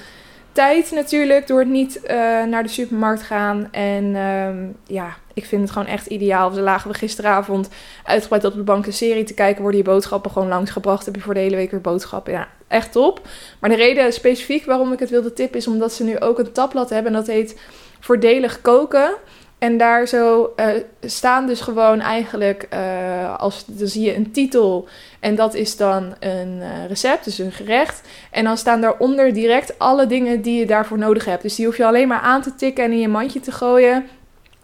[0.53, 2.11] tijd natuurlijk door het niet uh,
[2.45, 3.69] naar de supermarkt gaan.
[3.71, 6.53] En um, ja, ik vind het gewoon echt ideaal.
[6.53, 7.69] We lagen we gisteravond
[8.05, 9.63] uitgebreid op de bank een serie te kijken.
[9.63, 11.05] Worden je boodschappen gewoon langsgebracht.
[11.05, 12.33] Heb je voor de hele week weer boodschappen.
[12.33, 13.21] Ja, echt top.
[13.61, 16.53] Maar de reden specifiek waarom ik het wilde tippen is omdat ze nu ook een
[16.53, 17.13] tabblad hebben.
[17.13, 17.61] En dat heet
[18.01, 19.15] Voordelig Koken.
[19.61, 20.67] En daar zo uh,
[21.01, 24.89] staan dus gewoon eigenlijk, uh, als, dan zie je een titel
[25.21, 28.01] en dat is dan een uh, recept, dus een gerecht.
[28.31, 31.43] En dan staan daaronder direct alle dingen die je daarvoor nodig hebt.
[31.43, 34.07] Dus die hoef je alleen maar aan te tikken en in je mandje te gooien.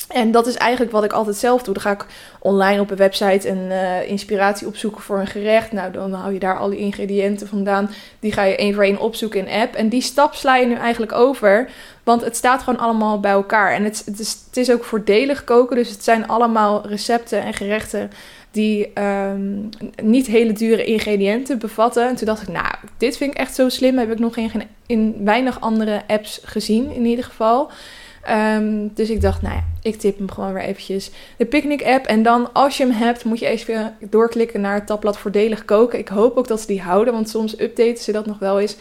[0.08, 1.74] En dat is eigenlijk wat ik altijd zelf doe.
[1.74, 2.06] Dan ga ik
[2.38, 5.72] online op een website een uh, inspiratie opzoeken voor een gerecht.
[5.72, 7.90] Nou, dan hou je daar alle ingrediënten vandaan.
[8.20, 9.74] Die ga je één voor één opzoeken in app.
[9.74, 11.68] En die stap sla je nu eigenlijk over.
[12.02, 13.72] Want het staat gewoon allemaal bij elkaar.
[13.72, 15.76] En het, is, het is ook voordelig koken.
[15.76, 18.10] Dus het zijn allemaal recepten en gerechten
[18.50, 19.68] die um,
[20.02, 22.08] niet hele dure ingrediënten bevatten.
[22.08, 23.98] En toen dacht ik, nou, dit vind ik echt zo slim.
[23.98, 24.36] Heb ik nog
[24.86, 27.70] in weinig andere apps gezien, in ieder geval.
[28.30, 31.10] Um, dus ik dacht, nou ja, ik tip hem gewoon weer eventjes.
[31.36, 32.06] De Picnic app.
[32.06, 35.98] En dan, als je hem hebt, moet je even doorklikken naar het tabblad voordelig koken.
[35.98, 38.76] Ik hoop ook dat ze die houden, want soms updaten ze dat nog wel eens.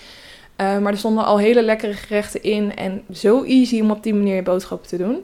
[0.62, 2.76] Uh, maar er stonden al hele lekkere gerechten in.
[2.76, 5.24] En zo easy om op die manier je boodschappen te doen.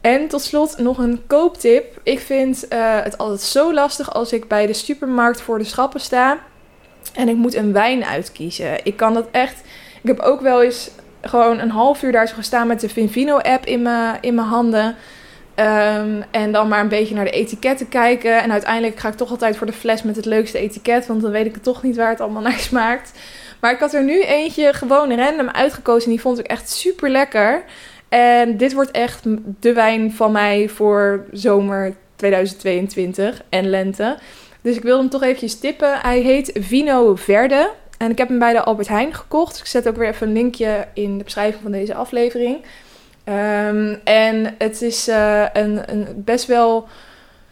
[0.00, 2.00] En tot slot nog een kooptip.
[2.02, 6.00] Ik vind uh, het altijd zo lastig als ik bij de supermarkt voor de schappen
[6.00, 6.38] sta.
[7.14, 8.84] En ik moet een wijn uitkiezen.
[8.84, 9.60] Ik kan dat echt.
[10.02, 10.90] Ik heb ook wel eens
[11.22, 14.96] gewoon een half uur daar zo gestaan met de Vinvino-app in mijn in mijn handen.
[15.56, 18.42] Um, en dan maar een beetje naar de etiketten kijken.
[18.42, 21.06] En uiteindelijk ga ik toch altijd voor de fles met het leukste etiket.
[21.06, 23.12] Want dan weet ik het toch niet waar het allemaal naar smaakt.
[23.60, 26.04] Maar ik had er nu eentje gewoon random uitgekozen.
[26.04, 27.64] En die vond ik echt super lekker.
[28.08, 29.22] En dit wordt echt
[29.60, 34.16] de wijn van mij voor zomer 2022 en lente.
[34.60, 35.98] Dus ik wilde hem toch eventjes tippen.
[35.98, 37.70] Hij heet Vino Verde.
[38.02, 39.58] En ik heb hem bij de Albert Heijn gekocht.
[39.58, 42.56] Ik zet ook weer even een linkje in de beschrijving van deze aflevering.
[43.24, 46.88] Um, en het is uh, een, een best wel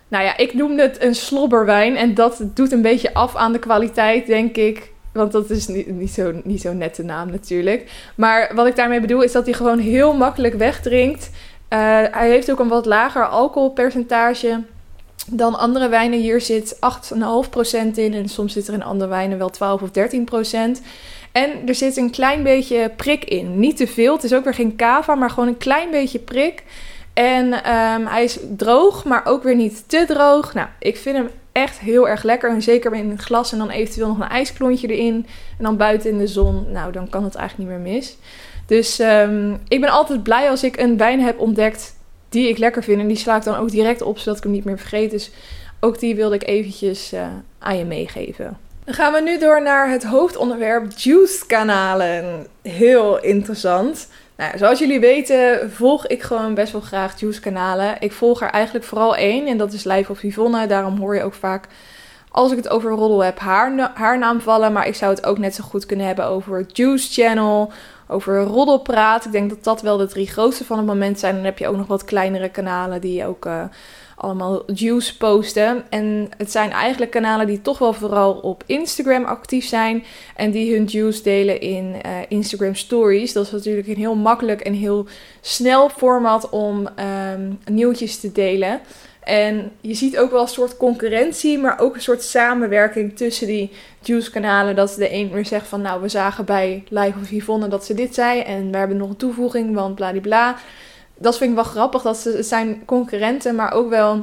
[0.08, 1.96] nou ja, ik noemde het een slobberwijn.
[1.96, 4.92] En dat doet een beetje af aan de kwaliteit, denk ik.
[5.12, 7.90] Want dat is niet, niet, zo, niet zo nette naam natuurlijk.
[8.14, 11.30] Maar wat ik daarmee bedoel is dat hij gewoon heel makkelijk wegdrinkt.
[11.32, 11.78] Uh,
[12.10, 14.62] hij heeft ook een wat lager alcoholpercentage
[15.26, 16.18] dan andere wijnen.
[16.18, 16.80] Hier zit 8,5%
[17.94, 18.14] in.
[18.14, 19.92] En soms zit er in andere wijnen wel 12 of 13%.
[21.32, 23.60] En er zit een klein beetje prik in.
[23.60, 24.14] Niet te veel.
[24.14, 26.62] Het is ook weer geen cava, maar gewoon een klein beetje prik.
[27.12, 30.54] En um, hij is droog, maar ook weer niet te droog.
[30.54, 32.50] Nou, ik vind hem echt heel erg lekker.
[32.50, 35.26] En zeker in een glas en dan eventueel nog een ijsklontje erin.
[35.58, 36.66] En dan buiten in de zon.
[36.72, 38.16] Nou, dan kan het eigenlijk niet meer mis.
[38.66, 41.94] Dus um, ik ben altijd blij als ik een wijn heb ontdekt
[42.30, 43.00] die ik lekker vind.
[43.00, 45.10] En die sla ik dan ook direct op, zodat ik hem niet meer vergeet.
[45.10, 45.30] Dus
[45.80, 47.26] ook die wilde ik eventjes uh,
[47.58, 48.58] aan je meegeven.
[48.84, 52.46] Dan gaan we nu door naar het hoofdonderwerp juice kanalen.
[52.62, 54.08] Heel interessant.
[54.36, 57.96] Nou, zoals jullie weten volg ik gewoon best wel graag Juice kanalen.
[57.98, 60.66] Ik volg er eigenlijk vooral één en dat is Live of Yvonne.
[60.66, 61.68] Daarom hoor je ook vaak
[62.30, 64.72] als ik het over roddel heb haar, haar naam vallen.
[64.72, 67.72] Maar ik zou het ook net zo goed kunnen hebben over Juice Channel,
[68.10, 69.24] over Roddelpraat.
[69.24, 71.34] Ik denk dat dat wel de drie grootste van het moment zijn.
[71.34, 73.46] Dan heb je ook nog wat kleinere kanalen die ook...
[73.46, 73.64] Uh,
[74.20, 75.84] allemaal juice posten.
[75.88, 80.04] En het zijn eigenlijk kanalen die toch wel vooral op Instagram actief zijn.
[80.36, 83.32] En die hun juice delen in uh, Instagram Stories.
[83.32, 85.06] Dat is natuurlijk een heel makkelijk en heel
[85.40, 86.88] snel format om
[87.32, 88.80] um, nieuwtjes te delen.
[89.20, 93.70] En je ziet ook wel een soort concurrentie, maar ook een soort samenwerking tussen die
[94.00, 94.76] juice-kanalen.
[94.76, 97.94] Dat de een weer zegt van, nou, we zagen bij Live of Yvonne dat ze
[97.94, 98.40] dit zei.
[98.40, 100.52] En we hebben nog een toevoeging, want bladibla.
[100.52, 100.60] bla
[101.20, 102.02] dat vind ik wel grappig.
[102.02, 104.16] Dat ze zijn concurrenten, maar ook wel.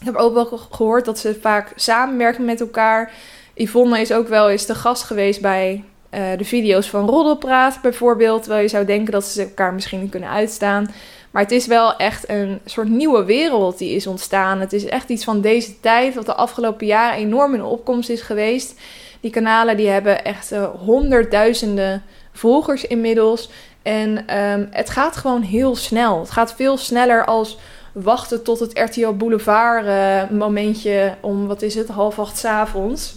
[0.00, 3.12] Ik heb ook wel gehoord dat ze vaak samenwerken met elkaar.
[3.54, 5.84] Yvonne is ook wel eens de gast geweest bij
[6.14, 8.42] uh, de video's van Roddelpraat bijvoorbeeld.
[8.42, 10.90] Terwijl je zou denken dat ze elkaar misschien niet kunnen uitstaan.
[11.36, 14.60] Maar het is wel echt een soort nieuwe wereld die is ontstaan.
[14.60, 18.20] Het is echt iets van deze tijd, wat de afgelopen jaren enorm in opkomst is
[18.20, 18.80] geweest.
[19.20, 23.50] Die kanalen die hebben echt uh, honderdduizenden volgers inmiddels.
[23.82, 26.20] En um, het gaat gewoon heel snel.
[26.20, 27.58] Het gaat veel sneller als
[27.92, 33.14] wachten tot het RTL Boulevard uh, momentje om, wat is het, half acht s avonds.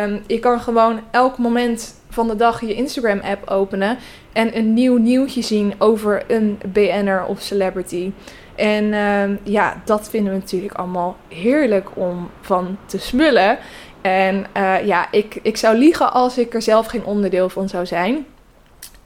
[0.00, 3.98] Um, je kan gewoon elk moment van de dag je Instagram app openen
[4.32, 8.12] en een nieuw nieuwtje zien over een BN'er of celebrity.
[8.54, 13.58] En um, ja, dat vinden we natuurlijk allemaal heerlijk om van te smullen.
[14.00, 17.86] En uh, ja, ik, ik zou liegen als ik er zelf geen onderdeel van zou
[17.86, 18.26] zijn.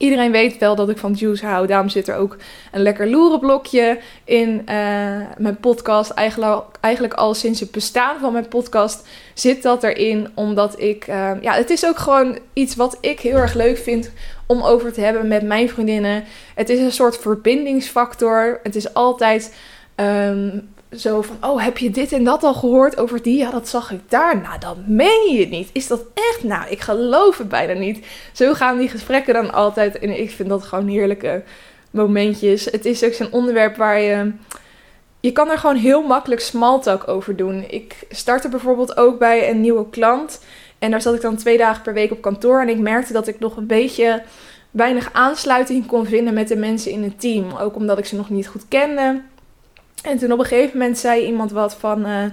[0.03, 1.67] Iedereen weet wel dat ik van juice hou.
[1.67, 2.37] Daarom zit er ook
[2.71, 4.65] een lekker loerenblokje in uh,
[5.37, 6.09] mijn podcast.
[6.11, 10.27] Eigenlijk, eigenlijk al sinds het bestaan van mijn podcast zit dat erin.
[10.33, 11.07] Omdat ik...
[11.07, 14.11] Uh, ja, het is ook gewoon iets wat ik heel erg leuk vind
[14.45, 16.23] om over te hebben met mijn vriendinnen.
[16.55, 18.59] Het is een soort verbindingsfactor.
[18.63, 19.55] Het is altijd...
[19.95, 23.37] Um, zo van, oh, heb je dit en dat al gehoord over die?
[23.37, 24.41] Ja, dat zag ik daar.
[24.41, 25.69] Nou, dan meen je het niet.
[25.73, 26.43] Is dat echt?
[26.43, 28.05] Nou, ik geloof het bijna niet.
[28.33, 29.99] Zo gaan die gesprekken dan altijd.
[29.99, 31.43] En ik vind dat gewoon heerlijke
[31.91, 32.65] momentjes.
[32.65, 34.31] Het is ook zo'n onderwerp waar je...
[35.19, 37.65] Je kan er gewoon heel makkelijk smalltalk over doen.
[37.69, 40.39] Ik startte bijvoorbeeld ook bij een nieuwe klant.
[40.79, 42.61] En daar zat ik dan twee dagen per week op kantoor.
[42.61, 44.23] En ik merkte dat ik nog een beetje
[44.71, 47.55] weinig aansluiting kon vinden met de mensen in het team.
[47.55, 49.21] Ook omdat ik ze nog niet goed kende.
[50.03, 52.07] En toen op een gegeven moment zei iemand wat van...
[52.07, 52.23] Uh,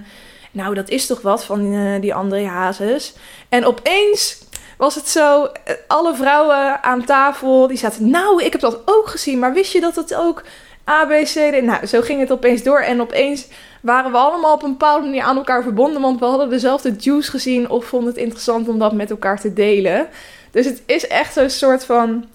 [0.51, 3.13] nou, dat is toch wat van uh, die andere Hazes.
[3.49, 4.45] En opeens
[4.77, 5.45] was het zo...
[5.45, 8.09] Eh, alle vrouwen aan tafel, die zaten...
[8.09, 10.43] Nou, ik heb dat ook gezien, maar wist je dat het ook
[10.89, 11.61] A, B, C.
[11.61, 12.79] Nou, zo ging het opeens door.
[12.79, 13.47] En opeens
[13.81, 16.01] waren we allemaal op een bepaalde manier aan elkaar verbonden.
[16.01, 19.53] Want we hadden dezelfde juice gezien of vonden het interessant om dat met elkaar te
[19.53, 20.07] delen.
[20.51, 22.25] Dus het is echt zo'n soort van...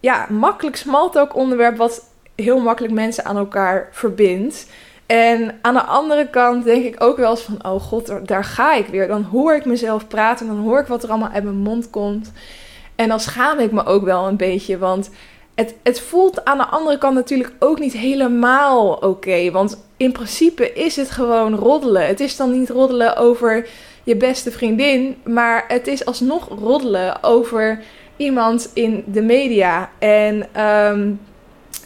[0.00, 2.09] Ja, makkelijk smalltalk onderwerp wat
[2.40, 4.66] heel makkelijk mensen aan elkaar verbindt.
[5.06, 8.74] En aan de andere kant denk ik ook wel eens van, oh god, daar ga
[8.74, 9.08] ik weer.
[9.08, 12.32] Dan hoor ik mezelf praten, dan hoor ik wat er allemaal uit mijn mond komt.
[12.94, 15.10] En dan schaam ik me ook wel een beetje, want
[15.54, 19.50] het, het voelt aan de andere kant natuurlijk ook niet helemaal oké.
[19.50, 22.06] want in principe is het gewoon roddelen.
[22.06, 23.66] Het is dan niet roddelen over
[24.02, 27.82] je beste vriendin, maar het is alsnog roddelen over
[28.16, 29.90] iemand in de media.
[29.98, 31.20] En um,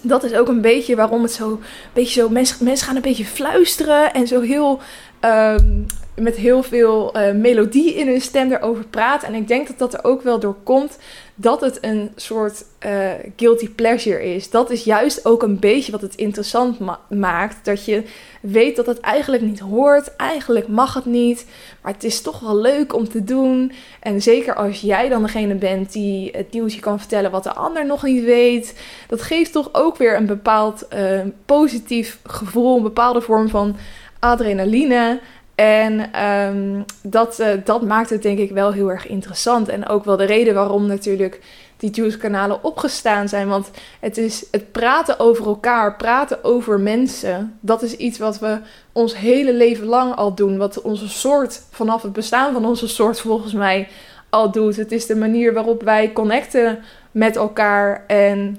[0.04, 1.60] dat is ook een beetje waarom het zo,
[1.92, 4.80] beetje zo mensen, mensen gaan een beetje fluisteren en zo heel
[5.24, 5.82] ehm,
[6.16, 9.28] met heel veel uh, melodie in hun stem erover praten.
[9.28, 10.98] En ik denk dat dat er ook wel door komt
[11.36, 14.50] dat het een soort uh, guilty pleasure is.
[14.50, 17.64] Dat is juist ook een beetje wat het interessant maakt.
[17.64, 18.02] Dat je
[18.40, 20.16] weet dat het eigenlijk niet hoort.
[20.16, 21.46] Eigenlijk mag het niet.
[21.82, 23.72] Maar het is toch wel leuk om te doen.
[24.00, 27.86] En zeker als jij dan degene bent die het nieuwsje kan vertellen wat de ander
[27.86, 28.78] nog niet weet.
[29.08, 32.76] Dat geeft toch ook weer een bepaald uh, positief gevoel.
[32.76, 33.76] Een bepaalde vorm van
[34.24, 35.20] adrenaline.
[35.54, 39.68] En um, dat, uh, dat maakt het denk ik wel heel erg interessant.
[39.68, 41.40] En ook wel de reden waarom natuurlijk
[41.76, 43.48] die Juice-kanalen opgestaan zijn.
[43.48, 47.58] Want het is het praten over elkaar, praten over mensen.
[47.60, 48.58] Dat is iets wat we
[48.92, 50.56] ons hele leven lang al doen.
[50.56, 53.88] Wat onze soort, vanaf het bestaan van onze soort volgens mij
[54.28, 54.76] al doet.
[54.76, 56.78] Het is de manier waarop wij connecten
[57.10, 58.04] met elkaar.
[58.06, 58.56] En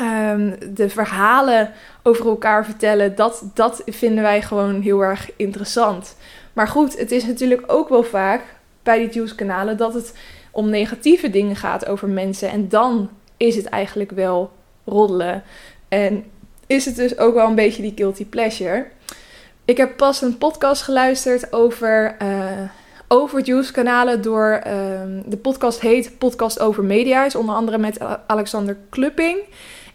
[0.00, 1.70] um, de verhalen
[2.02, 6.16] over elkaar vertellen, dat, dat vinden wij gewoon heel erg interessant.
[6.52, 8.42] Maar goed, het is natuurlijk ook wel vaak
[8.82, 10.14] bij die Juice-kanalen dat het
[10.50, 12.50] om negatieve dingen gaat over mensen.
[12.50, 14.52] En dan is het eigenlijk wel
[14.84, 15.42] roddelen.
[15.88, 16.24] En
[16.66, 18.86] is het dus ook wel een beetje die guilty pleasure.
[19.64, 22.62] Ik heb pas een podcast geluisterd over, uh,
[23.12, 24.62] over Juice-kanalen door...
[24.66, 24.72] Uh,
[25.26, 27.24] de podcast heet Podcast over Media.
[27.24, 29.38] Is onder andere met Alexander Klupping.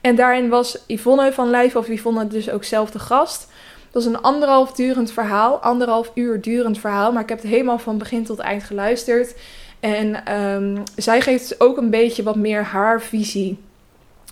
[0.01, 3.47] En daarin was Yvonne van Lijf, of Yvonne dus ook zelf de gast.
[3.91, 7.11] Dat is een anderhalf durend verhaal, anderhalf uur durend verhaal.
[7.11, 9.35] Maar ik heb het helemaal van begin tot eind geluisterd.
[9.79, 13.59] En um, zij geeft dus ook een beetje wat meer haar visie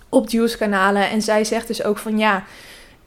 [0.10, 1.10] op Juice-kanalen.
[1.10, 2.44] En zij zegt dus ook van ja,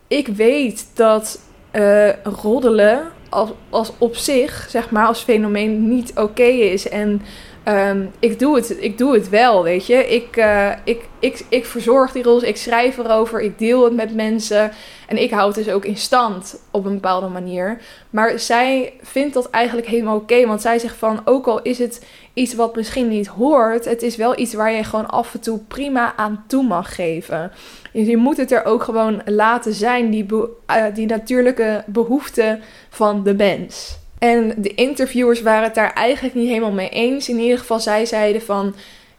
[0.07, 1.41] ik weet dat
[1.73, 6.89] uh, roddelen als, als op zich, zeg maar, als fenomeen niet oké is.
[6.89, 7.23] En
[7.69, 9.95] Um, ik, doe het, ik doe het wel, weet je.
[9.95, 14.15] Ik, uh, ik, ik, ik verzorg die roles, ik schrijf erover, ik deel het met
[14.15, 14.73] mensen.
[15.07, 17.81] En ik hou het dus ook in stand op een bepaalde manier.
[18.11, 20.47] Maar zij vindt dat eigenlijk helemaal oké.
[20.47, 23.85] want zij zegt van, ook al is het iets wat misschien niet hoort...
[23.85, 27.53] het is wel iets waar je gewoon af en toe prima aan toe mag geven.
[27.93, 33.25] Dus je moet het er ook gewoon laten zijn, die, uh, die natuurlijke behoefte van
[33.25, 33.98] de mens.
[34.19, 37.29] En de interviewers waren het daar eigenlijk niet helemaal mee eens.
[37.29, 38.75] In ieder geval, zij zeiden van.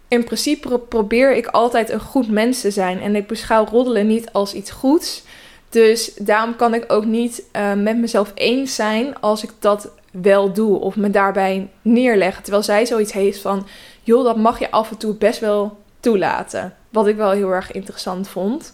[0.07, 3.01] In principe probeer ik altijd een goed mens te zijn.
[3.01, 5.23] En ik beschouw roddelen niet als iets goeds.
[5.69, 10.53] Dus daarom kan ik ook niet uh, met mezelf eens zijn als ik dat wel
[10.53, 10.79] doe.
[10.79, 12.43] Of me daarbij neerleggen.
[12.43, 13.67] Terwijl zij zoiets heeft van.
[14.03, 16.73] joh, dat mag je af en toe best wel toelaten.
[16.89, 18.73] Wat ik wel heel erg interessant vond.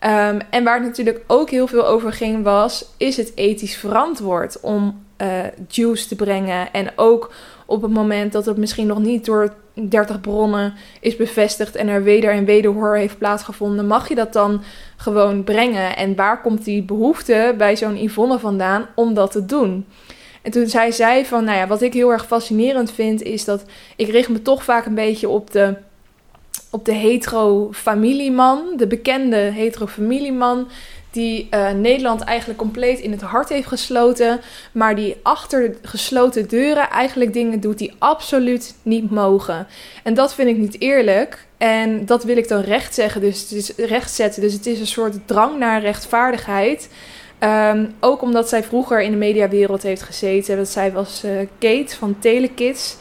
[0.00, 2.84] Um, en waar het natuurlijk ook heel veel over ging was...
[2.96, 5.28] is het ethisch verantwoord om uh,
[5.68, 6.72] juice te brengen.
[6.72, 7.32] En ook
[7.66, 12.02] op het moment dat het misschien nog niet door 30 bronnen is bevestigd en er
[12.02, 14.62] weder en wederhoor heeft plaatsgevonden, mag je dat dan
[14.96, 15.96] gewoon brengen?
[15.96, 19.86] En waar komt die behoefte bij zo'n Yvonne vandaan om dat te doen?
[20.42, 23.64] En toen zei zij van, nou ja, wat ik heel erg fascinerend vind, is dat
[23.96, 25.74] ik richt me toch vaak een beetje op de,
[26.70, 30.68] op de hetero-familieman, de bekende hetero-familieman,
[31.12, 34.40] die uh, Nederland eigenlijk compleet in het hart heeft gesloten,
[34.72, 39.66] maar die achter gesloten deuren eigenlijk dingen doet die absoluut niet mogen.
[40.02, 41.46] En dat vind ik niet eerlijk.
[41.58, 44.42] En dat wil ik dan recht zeggen, dus het is rechtzetten.
[44.42, 46.88] Dus het is een soort drang naar rechtvaardigheid.
[47.40, 50.56] Um, ook omdat zij vroeger in de mediawereld heeft gezeten.
[50.56, 52.96] Want zij was uh, Kate van Telekids.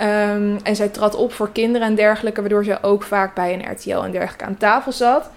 [0.00, 3.72] Um, en zij trad op voor kinderen en dergelijke, waardoor ze ook vaak bij een
[3.72, 5.30] RTL en dergelijke aan tafel zat.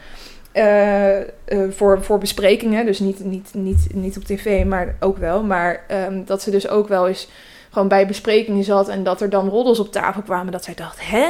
[0.57, 1.25] Uh, uh,
[1.69, 2.85] voor, voor besprekingen.
[2.85, 5.43] Dus niet, niet, niet, niet op tv, maar ook wel.
[5.43, 7.27] Maar um, dat ze dus ook wel eens
[7.69, 10.51] gewoon bij besprekingen zat en dat er dan roddels op tafel kwamen.
[10.51, 11.25] Dat zij dacht, hè?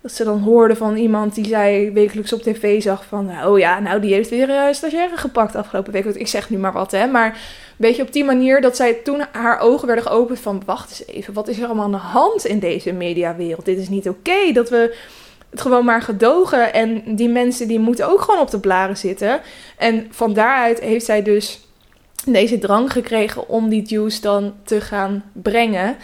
[0.00, 3.30] Dat ze dan hoorde van iemand die zij wekelijks op tv zag van...
[3.46, 6.04] Oh ja, nou die heeft weer uh, stagiaire gepakt afgelopen week.
[6.04, 7.06] Ik zeg nu maar wat, hè.
[7.06, 7.34] Maar een
[7.76, 10.62] beetje op die manier dat zij toen haar ogen werden geopend van...
[10.66, 13.64] Wacht eens even, wat is er allemaal aan de hand in deze mediawereld?
[13.64, 14.96] Dit is niet oké dat we
[15.60, 16.72] gewoon maar gedogen.
[16.72, 19.40] En die mensen die moeten ook gewoon op de blaren zitten.
[19.78, 21.60] En van daaruit heeft zij dus
[22.26, 25.96] deze drang gekregen om die juice dan te gaan brengen.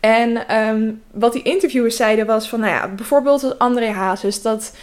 [0.00, 4.42] En um, wat die interviewers zeiden was van, nou ja, bijvoorbeeld André Hazes.
[4.42, 4.76] Dat,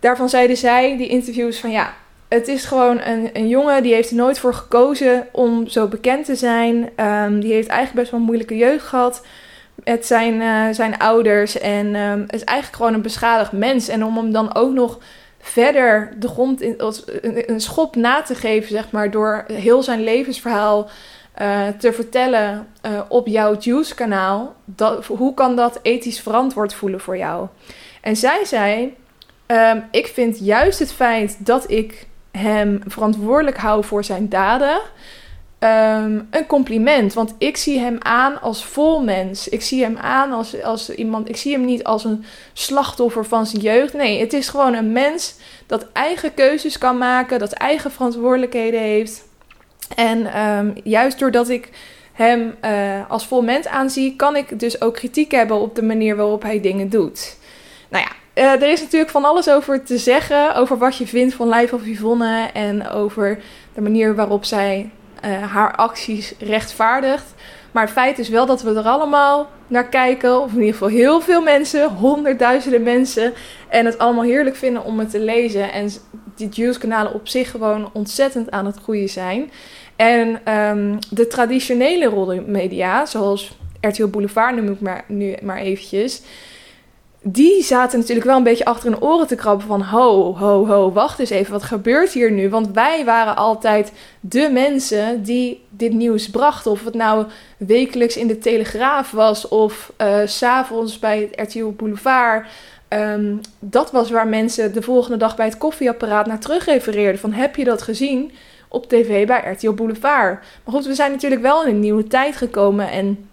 [0.00, 1.94] daarvan zeiden zij, die interviewers, van ja,
[2.28, 6.24] het is gewoon een, een jongen die heeft er nooit voor gekozen om zo bekend
[6.24, 6.90] te zijn.
[7.00, 9.22] Um, die heeft eigenlijk best wel een moeilijke jeugd gehad
[9.84, 11.58] met zijn, uh, zijn ouders.
[11.58, 13.88] En um, is eigenlijk gewoon een beschadigd mens.
[13.88, 14.98] En om hem dan ook nog
[15.40, 16.74] verder de grond in,
[17.46, 20.88] een, schop na te geven, zeg maar, door heel zijn levensverhaal
[21.40, 24.54] uh, te vertellen uh, op jouw Juice-kanaal.
[25.06, 27.46] Hoe kan dat ethisch verantwoord voelen voor jou?
[28.00, 28.94] En zij zei:
[29.46, 34.80] um, Ik vind juist het feit dat ik hem verantwoordelijk hou voor zijn daden
[35.58, 37.12] ehm, een compliment.
[37.12, 39.48] Want ik zie hem aan als vol mens.
[39.48, 41.28] Ik zie hem aan als, als iemand.
[41.28, 43.92] Ik zie hem niet als een slachtoffer van zijn jeugd.
[43.92, 45.34] Nee, het is gewoon een mens
[45.66, 49.24] dat eigen keuzes kan maken, dat eigen verantwoordelijkheden heeft.
[49.94, 51.70] En ehm, juist doordat ik
[52.12, 56.16] hem uh, als vol mens aanzie, kan ik dus ook kritiek hebben op de manier
[56.16, 57.36] waarop hij dingen doet.
[57.88, 60.54] Nou ja, uh, er is natuurlijk van alles over te zeggen.
[60.54, 62.50] Over wat je vindt van Lijf of Yvonne.
[62.52, 63.38] En over
[63.74, 64.90] de manier waarop zij
[65.24, 67.34] uh, haar acties rechtvaardigt.
[67.72, 70.40] Maar het feit is wel dat we er allemaal naar kijken.
[70.40, 71.88] Of in ieder geval heel veel mensen.
[71.88, 73.32] Honderdduizenden mensen.
[73.68, 75.72] En het allemaal heerlijk vinden om het te lezen.
[75.72, 75.90] En
[76.34, 79.50] die Juice-kanalen op zich gewoon ontzettend aan het groeien zijn.
[79.96, 86.22] En um, de traditionele rollenmedia, zoals RTL Boulevard noem ik maar, nu maar eventjes
[87.28, 90.92] die zaten natuurlijk wel een beetje achter hun oren te krabben van ho, ho, ho,
[90.92, 92.48] wacht eens even, wat gebeurt hier nu?
[92.50, 96.70] Want wij waren altijd de mensen die dit nieuws brachten.
[96.70, 102.46] Of het nou wekelijks in de Telegraaf was of uh, s'avonds bij het RTL Boulevard.
[102.88, 107.20] Um, dat was waar mensen de volgende dag bij het koffieapparaat naar terugrefereerden.
[107.20, 108.32] Van heb je dat gezien
[108.68, 110.44] op tv bij RTL Boulevard?
[110.64, 113.28] Maar goed, we zijn natuurlijk wel in een nieuwe tijd gekomen en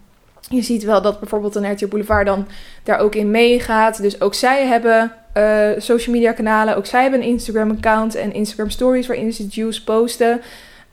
[0.49, 2.47] je ziet wel dat bijvoorbeeld een RTL Boulevard dan
[2.83, 4.01] daar ook in meegaat.
[4.01, 6.75] Dus ook zij hebben uh, social media kanalen.
[6.75, 10.41] Ook zij hebben een Instagram account en Instagram stories waarin ze juice posten.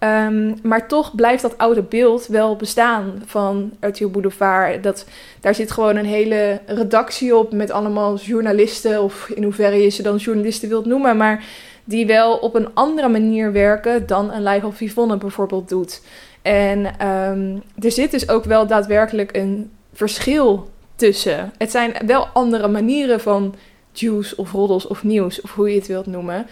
[0.04, 4.82] Um, maar toch blijft dat oude beeld wel bestaan van RTL Boulevard.
[4.82, 5.06] Dat,
[5.40, 9.02] daar zit gewoon een hele redactie op met allemaal journalisten.
[9.02, 11.16] Of in hoeverre je ze dan journalisten wilt noemen.
[11.16, 11.44] Maar
[11.84, 16.00] die wel op een andere manier werken dan een Live of bijvoorbeeld doet.
[16.42, 21.52] En um, er zit dus ook wel daadwerkelijk een verschil tussen.
[21.58, 23.54] Het zijn wel andere manieren van
[23.92, 26.46] juice of roddels of nieuws, of hoe je het wilt noemen.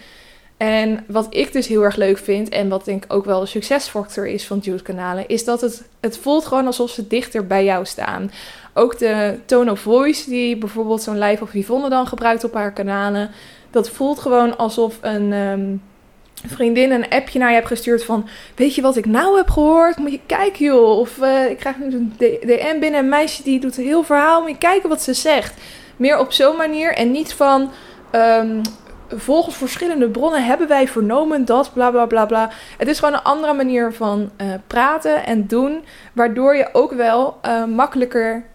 [0.57, 3.47] En wat ik dus heel erg leuk vind, en wat denk ik ook wel een
[3.47, 7.85] succesfactor is van Juice-kanalen, is dat het, het voelt gewoon alsof ze dichter bij jou
[7.85, 8.31] staan.
[8.73, 12.73] Ook de tone of voice die bijvoorbeeld zo'n Live of Yvonne dan gebruikt op haar
[12.73, 13.29] kanalen,
[13.71, 15.81] dat voelt gewoon alsof een, um,
[16.47, 18.27] vriendin een appje naar je hebt gestuurd van...
[18.55, 19.97] Weet je wat ik nou heb gehoord?
[19.97, 20.99] Moet je kijken joh.
[20.99, 22.99] Of uh, ik krijg nu een DM binnen.
[22.99, 24.41] Een meisje die doet een heel verhaal.
[24.41, 25.53] Moet je kijken wat ze zegt.
[25.95, 26.93] Meer op zo'n manier.
[26.93, 27.71] En niet van...
[28.11, 28.61] Um,
[29.15, 32.49] volgens verschillende bronnen hebben wij vernomen dat bla bla bla bla.
[32.77, 35.83] Het is gewoon een andere manier van uh, praten en doen.
[36.13, 38.45] Waardoor je ook wel uh, makkelijker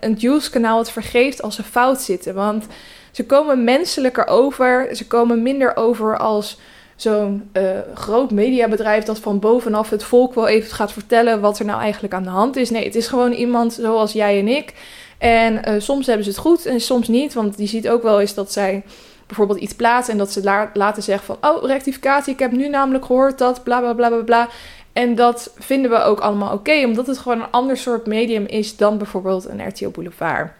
[0.00, 2.34] een juice kanaal het vergeeft als ze fout zitten.
[2.34, 2.66] Want
[3.10, 4.88] ze komen menselijker over.
[4.92, 6.58] Ze komen minder over als
[7.02, 7.62] zo'n uh,
[7.94, 12.14] groot mediabedrijf dat van bovenaf het volk wel even gaat vertellen wat er nou eigenlijk
[12.14, 12.70] aan de hand is.
[12.70, 14.74] Nee, het is gewoon iemand zoals jij en ik.
[15.18, 17.34] En uh, soms hebben ze het goed en soms niet.
[17.34, 18.82] Want je ziet ook wel eens dat zij
[19.26, 21.50] bijvoorbeeld iets plaatsen en dat ze la laten zeggen van...
[21.50, 24.48] Oh, rectificatie, ik heb nu namelijk gehoord dat bla bla bla bla bla.
[24.92, 28.76] En dat vinden we ook allemaal oké, omdat het gewoon een ander soort medium is
[28.76, 30.52] dan bijvoorbeeld een RTL Boulevard.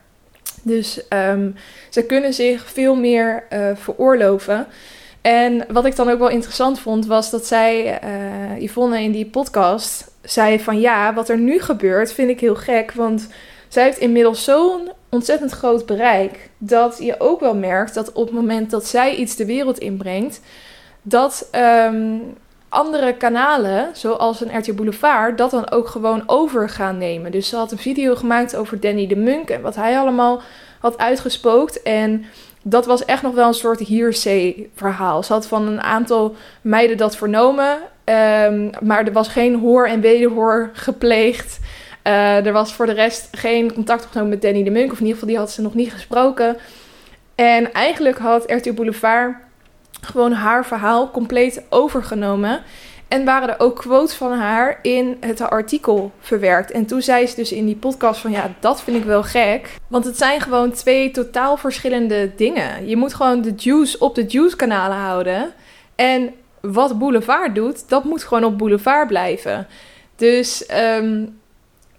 [0.62, 1.54] Dus um,
[1.90, 4.66] ze kunnen zich veel meer uh, veroorloven.
[5.20, 9.26] En wat ik dan ook wel interessant vond, was dat zij, uh, Yvonne in die
[9.26, 12.92] podcast, zei van ja, wat er nu gebeurt vind ik heel gek.
[12.92, 13.28] Want
[13.68, 18.34] zij heeft inmiddels zo'n ontzettend groot bereik, dat je ook wel merkt dat op het
[18.34, 20.40] moment dat zij iets de wereld inbrengt,
[21.02, 21.48] dat
[21.86, 22.34] um,
[22.68, 27.30] andere kanalen, zoals een RTL Boulevard, dat dan ook gewoon over gaan nemen.
[27.32, 30.42] Dus ze had een video gemaakt over Danny de Munk en wat hij allemaal
[30.80, 31.82] had uitgespookt.
[31.82, 32.24] En
[32.62, 35.22] dat was echt nog wel een soort hearsay-verhaal.
[35.22, 40.00] Ze had van een aantal meiden dat vernomen, um, maar er was geen hoor en
[40.00, 41.60] wederhoor gepleegd.
[42.04, 45.06] Uh, er was voor de rest geen contact opgenomen met Danny de Munk, of in
[45.06, 46.56] ieder geval die had ze nog niet gesproken.
[47.34, 49.34] En eigenlijk had RTL Boulevard
[50.00, 52.62] gewoon haar verhaal compleet overgenomen.
[53.10, 56.70] En waren er ook quotes van haar in het artikel verwerkt.
[56.70, 59.76] En toen zei ze dus in die podcast van ja, dat vind ik wel gek.
[59.88, 62.88] Want het zijn gewoon twee totaal verschillende dingen.
[62.88, 65.52] Je moet gewoon de juice op de juice kanalen houden.
[65.94, 69.66] En wat Boulevard doet, dat moet gewoon op Boulevard blijven.
[70.16, 71.39] Dus um,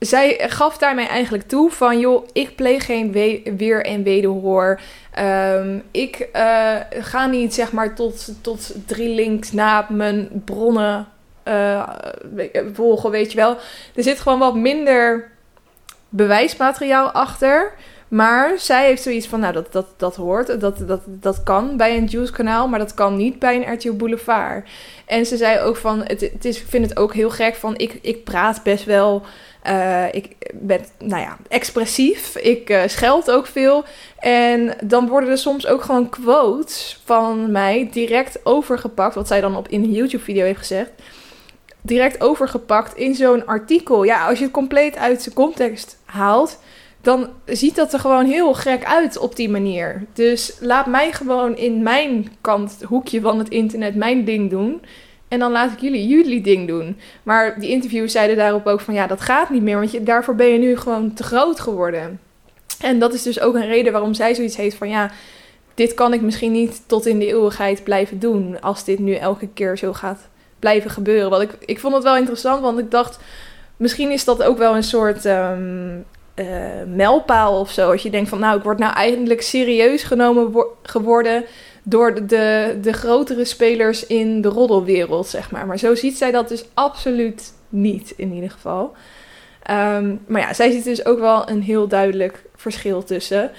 [0.05, 3.11] zij gaf daarmee eigenlijk toe van joh, ik pleeg geen
[3.57, 4.79] weer en wederhoor.
[5.19, 11.07] Um, ik uh, ga niet zeg maar tot, tot drie links na mijn bronnen
[11.47, 11.89] uh,
[12.73, 13.57] volgen, weet je wel.
[13.95, 15.31] Er zit gewoon wat minder
[16.09, 17.73] bewijsmateriaal achter.
[18.07, 21.97] Maar zij heeft zoiets van, nou, dat, dat, dat hoort, dat, dat, dat kan bij
[21.97, 24.69] een Juice-kanaal, maar dat kan niet bij een RTL Boulevard.
[25.05, 27.77] En ze zei ook van, het, het is, ik vind het ook heel gek van,
[27.77, 29.25] ik, ik praat best wel
[29.67, 32.35] uh, ik ben, nou ja, expressief.
[32.35, 33.83] Ik uh, scheld ook veel.
[34.19, 39.15] En dan worden er soms ook gewoon quotes van mij direct overgepakt.
[39.15, 40.91] Wat zij dan op in een YouTube-video heeft gezegd.
[41.81, 44.03] direct overgepakt in zo'n artikel.
[44.03, 46.59] Ja, als je het compleet uit zijn context haalt,
[47.01, 50.05] dan ziet dat er gewoon heel gek uit op die manier.
[50.13, 54.81] Dus laat mij gewoon in mijn kant, hoekje van het internet, mijn ding doen.
[55.31, 56.97] En dan laat ik jullie jullie ding doen.
[57.23, 60.35] Maar die interviewers zeiden daarop ook van ja, dat gaat niet meer, want je, daarvoor
[60.35, 62.19] ben je nu gewoon te groot geworden.
[62.79, 65.11] En dat is dus ook een reden waarom zij zoiets heeft van ja,
[65.73, 69.47] dit kan ik misschien niet tot in de eeuwigheid blijven doen als dit nu elke
[69.47, 70.29] keer zo gaat
[70.59, 71.29] blijven gebeuren.
[71.29, 73.19] Want ik, ik vond het wel interessant, want ik dacht
[73.77, 76.05] misschien is dat ook wel een soort um,
[76.95, 77.91] mijlpaal of zo.
[77.91, 81.45] Als je denkt van nou, ik word nou eindelijk serieus genomen geworden
[81.83, 85.65] door de, de, grotere spelers in de roddelwereld, zeg maar.
[85.65, 88.93] Maar zo ziet zij dat dus absoluut niet, in ieder geval.
[89.69, 93.51] Um, maar ja, zij ziet dus ook wel een heel duidelijk verschil tussen.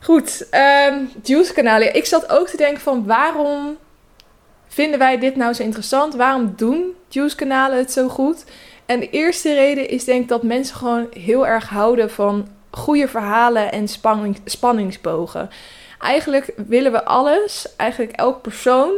[0.00, 0.46] Goed,
[0.90, 1.94] um, Juice-kanalen.
[1.94, 3.76] Ik zat ook te denken van waarom
[4.66, 6.14] vinden wij dit nou zo interessant?
[6.14, 8.44] Waarom doen Juice-kanalen het zo goed?
[8.86, 13.08] En de eerste reden is denk ik dat mensen gewoon heel erg houden van goede
[13.08, 15.50] verhalen en spanning, spanningsbogen.
[16.04, 18.92] Eigenlijk willen we alles, eigenlijk elk persoon,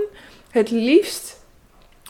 [0.51, 1.45] het liefst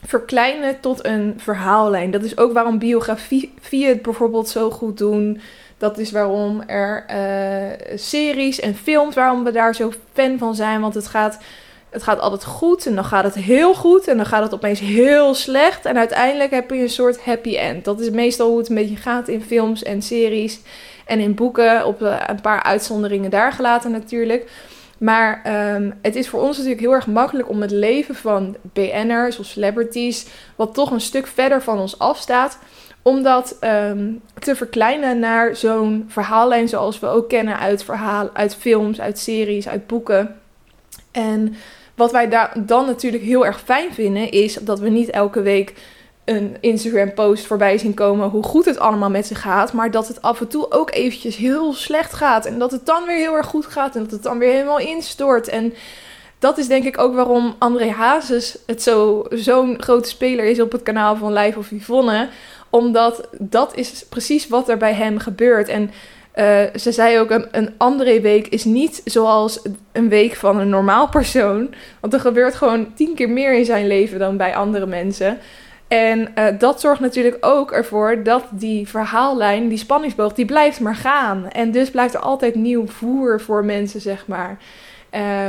[0.06, 2.10] verkleinen tot een verhaallijn.
[2.10, 5.40] Dat is ook waarom biografieën het bijvoorbeeld zo goed doen.
[5.78, 10.80] Dat is waarom er uh, series en films, waarom we daar zo fan van zijn.
[10.80, 11.38] Want het gaat,
[11.90, 14.80] het gaat altijd goed en dan gaat het heel goed en dan gaat het opeens
[14.80, 15.84] heel slecht.
[15.84, 17.84] En uiteindelijk heb je een soort happy end.
[17.84, 20.60] Dat is meestal hoe het een beetje gaat in films en series
[21.06, 21.86] en in boeken.
[21.86, 24.50] Op uh, een paar uitzonderingen daar gelaten natuurlijk.
[24.98, 25.42] Maar
[25.74, 29.46] um, het is voor ons natuurlijk heel erg makkelijk om het leven van BN'ers of
[29.46, 30.26] celebrities,
[30.56, 32.58] wat toch een stuk verder van ons afstaat,
[33.02, 38.54] om dat um, te verkleinen naar zo'n verhaallijn zoals we ook kennen uit, verhaal, uit
[38.54, 40.36] films, uit series, uit boeken.
[41.10, 41.54] En
[41.94, 45.74] wat wij daar dan natuurlijk heel erg fijn vinden, is dat we niet elke week
[46.26, 49.72] een Instagram-post voorbij zien komen hoe goed het allemaal met ze gaat.
[49.72, 52.46] Maar dat het af en toe ook eventjes heel slecht gaat.
[52.46, 53.94] En dat het dan weer heel erg goed gaat.
[53.94, 55.48] En dat het dan weer helemaal instort.
[55.48, 55.74] En
[56.38, 60.72] dat is denk ik ook waarom André Hazes het zo, zo'n grote speler is op
[60.72, 62.28] het kanaal van Live of Yvonne.
[62.70, 65.68] Omdat dat is precies wat er bij hem gebeurt.
[65.68, 65.90] En
[66.36, 69.62] uh, ze zei ook, een, een andere week is niet zoals
[69.92, 71.74] een week van een normaal persoon.
[72.00, 75.38] Want er gebeurt gewoon tien keer meer in zijn leven dan bij andere mensen.
[75.88, 80.96] En uh, dat zorgt natuurlijk ook ervoor dat die verhaallijn, die spanningsboog, die blijft maar
[80.96, 81.48] gaan.
[81.50, 84.58] En dus blijft er altijd nieuw voer voor mensen, zeg maar.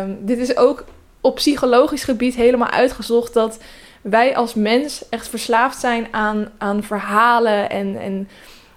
[0.01, 0.83] Um, dit is ook
[1.21, 3.59] op psychologisch gebied helemaal uitgezocht dat
[4.01, 8.27] wij als mens echt verslaafd zijn aan, aan verhalen en, en,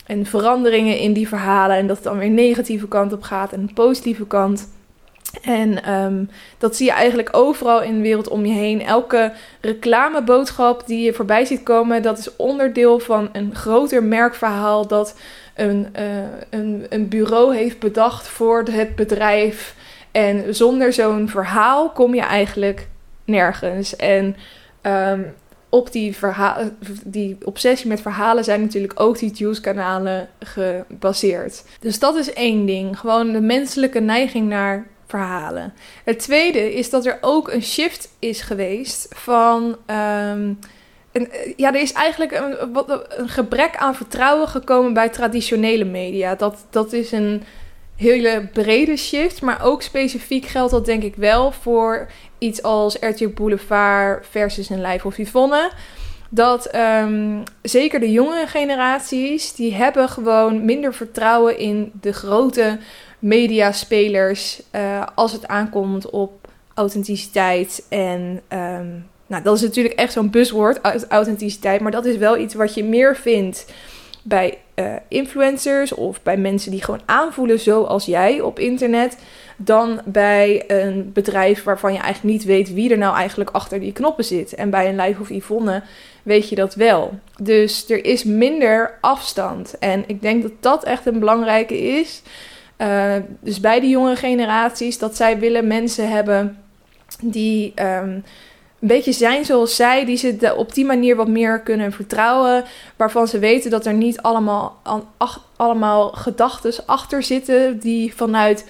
[0.06, 1.76] en veranderingen in die verhalen.
[1.76, 4.68] En dat het dan weer negatieve kant op gaat en positieve kant.
[5.42, 8.82] En um, dat zie je eigenlijk overal in de wereld om je heen.
[8.82, 15.18] Elke reclameboodschap die je voorbij ziet komen, dat is onderdeel van een groter merkverhaal dat
[15.54, 16.04] een, uh,
[16.50, 19.74] een, een bureau heeft bedacht voor het bedrijf.
[20.10, 22.88] En zonder zo'n verhaal kom je eigenlijk
[23.24, 23.96] nergens.
[23.96, 24.36] En
[24.82, 25.34] um,
[25.68, 26.16] op die,
[27.04, 31.64] die obsessie met verhalen zijn natuurlijk ook die juice-kanalen gebaseerd.
[31.80, 32.98] Dus dat is één ding.
[32.98, 35.74] Gewoon de menselijke neiging naar verhalen.
[36.04, 39.76] Het tweede is dat er ook een shift is geweest van.
[41.12, 42.56] Een, ja, er is eigenlijk een,
[43.20, 46.34] een gebrek aan vertrouwen gekomen bij traditionele media.
[46.34, 47.42] Dat, dat is een
[47.96, 53.28] hele brede shift, maar ook specifiek geldt dat denk ik wel voor iets als RTL
[53.28, 55.70] Boulevard versus een Live of Yvonne.
[56.32, 62.78] Dat um, zeker de jongere generaties, die hebben gewoon minder vertrouwen in de grote
[63.20, 67.86] mediaspelers uh, als het aankomt op authenticiteit.
[67.88, 71.80] En um, nou, dat is natuurlijk echt zo'n buzzword, authenticiteit.
[71.80, 73.66] Maar dat is wel iets wat je meer vindt
[74.22, 79.16] bij uh, influencers of bij mensen die gewoon aanvoelen zoals jij op internet.
[79.56, 83.92] Dan bij een bedrijf waarvan je eigenlijk niet weet wie er nou eigenlijk achter die
[83.92, 84.54] knoppen zit.
[84.54, 85.82] En bij een Live of Yvonne
[86.22, 87.18] weet je dat wel.
[87.38, 89.78] Dus er is minder afstand.
[89.78, 92.22] En ik denk dat dat echt een belangrijke is.
[92.80, 96.58] Uh, dus bij de jongere generaties, dat zij willen mensen hebben
[97.22, 98.24] die um,
[98.80, 102.64] een beetje zijn zoals zij, die ze op die manier wat meer kunnen vertrouwen,
[102.96, 104.82] waarvan ze weten dat er niet allemaal,
[105.56, 108.64] allemaal gedachten achter zitten die vanuit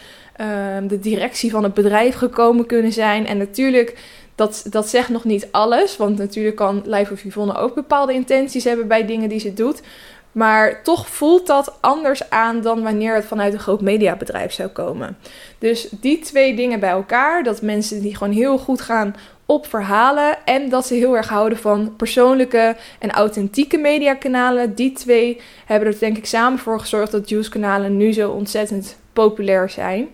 [0.77, 3.27] um, de directie van het bedrijf gekomen kunnen zijn.
[3.27, 3.99] En natuurlijk,
[4.35, 8.65] dat, dat zegt nog niet alles, want natuurlijk kan Life of Yvonne ook bepaalde intenties
[8.65, 9.83] hebben bij dingen die ze doet.
[10.33, 15.17] Maar toch voelt dat anders aan dan wanneer het vanuit een groot mediabedrijf zou komen.
[15.59, 19.15] Dus die twee dingen bij elkaar, dat mensen die gewoon heel goed gaan
[19.47, 24.75] op verhalen en dat ze heel erg houden van persoonlijke en authentieke mediakanalen.
[24.75, 29.71] Die twee hebben er denk ik samen voor gezorgd dat Juice-kanalen nu zo ontzettend populair
[29.71, 30.09] zijn.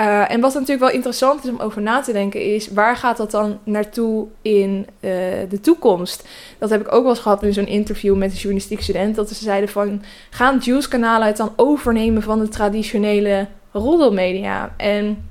[0.00, 3.16] Uh, en wat natuurlijk wel interessant is om over na te denken is, waar gaat
[3.16, 5.10] dat dan naartoe in uh,
[5.48, 6.28] de toekomst?
[6.58, 9.28] Dat heb ik ook wel eens gehad in zo'n interview met een journalistiek student, dat
[9.28, 14.74] ze zeiden van, gaan Juice-kanalen het dan overnemen van de traditionele roddelmedia?
[14.76, 15.30] En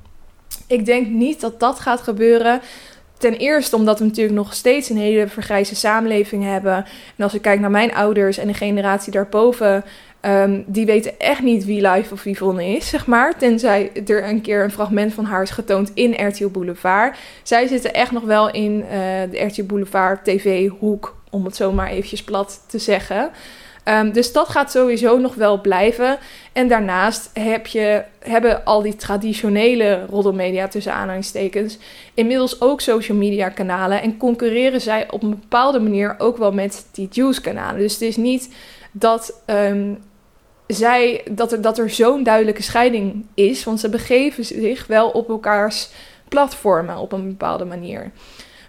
[0.66, 2.60] ik denk niet dat dat gaat gebeuren.
[3.18, 6.74] Ten eerste omdat we natuurlijk nog steeds een hele vergrijze samenleving hebben.
[7.16, 9.84] En als ik kijk naar mijn ouders en de generatie daarboven,
[10.22, 13.38] um, die weten echt niet wie Live of Yvonne is, zeg maar.
[13.38, 17.16] Tenzij er een keer een fragment van haar is getoond in RTL Boulevard.
[17.42, 18.90] Zij zitten echt nog wel in uh,
[19.30, 23.30] de RTL Boulevard TV-hoek, om het zo maar eventjes plat te zeggen.
[23.84, 26.18] Um, dus dat gaat sowieso nog wel blijven.
[26.52, 31.78] En daarnaast heb je, hebben al die traditionele roddelmedia tussen aanhalingstekens
[32.14, 34.02] inmiddels ook social media kanalen.
[34.02, 37.80] En concurreren zij op een bepaalde manier ook wel met die juice kanalen.
[37.80, 38.54] Dus het is niet
[38.92, 39.98] dat, um,
[40.72, 43.64] zij, dat er, dat er zo'n duidelijke scheiding is.
[43.64, 45.88] Want ze begeven zich wel op elkaars
[46.28, 48.10] platformen op een bepaalde manier.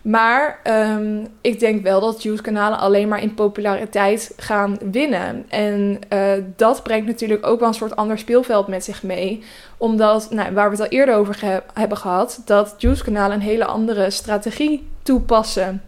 [0.02, 5.45] Maar um, ik denk wel dat Juice-kanalen alleen maar in populariteit gaan winnen.
[5.49, 9.43] En uh, dat brengt natuurlijk ook wel een soort ander speelveld met zich mee.
[9.78, 14.10] Omdat, nou, waar we het al eerder over hebben gehad, dat Juice-kanalen een hele andere
[14.10, 15.82] strategie toepassen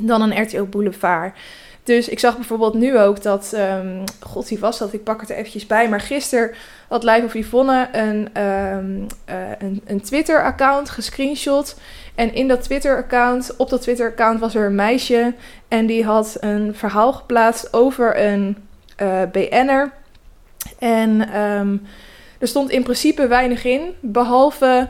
[0.00, 1.34] dan een RTL Boulevard.
[1.84, 5.30] Dus ik zag bijvoorbeeld nu ook dat, um, god wie was dat, ik pak het
[5.30, 6.50] er eventjes bij, maar gisteren
[6.88, 11.76] had Live of Yvonne een, um, uh, een, een Twitter-account gescreenshot.
[12.14, 15.34] En in dat Twitter-account, op dat Twitter-account was er een meisje
[15.68, 18.56] en die had een verhaal geplaatst over een
[19.02, 19.92] uh, BN'er.
[20.78, 21.82] En um,
[22.38, 24.88] er stond in principe weinig in, behalve...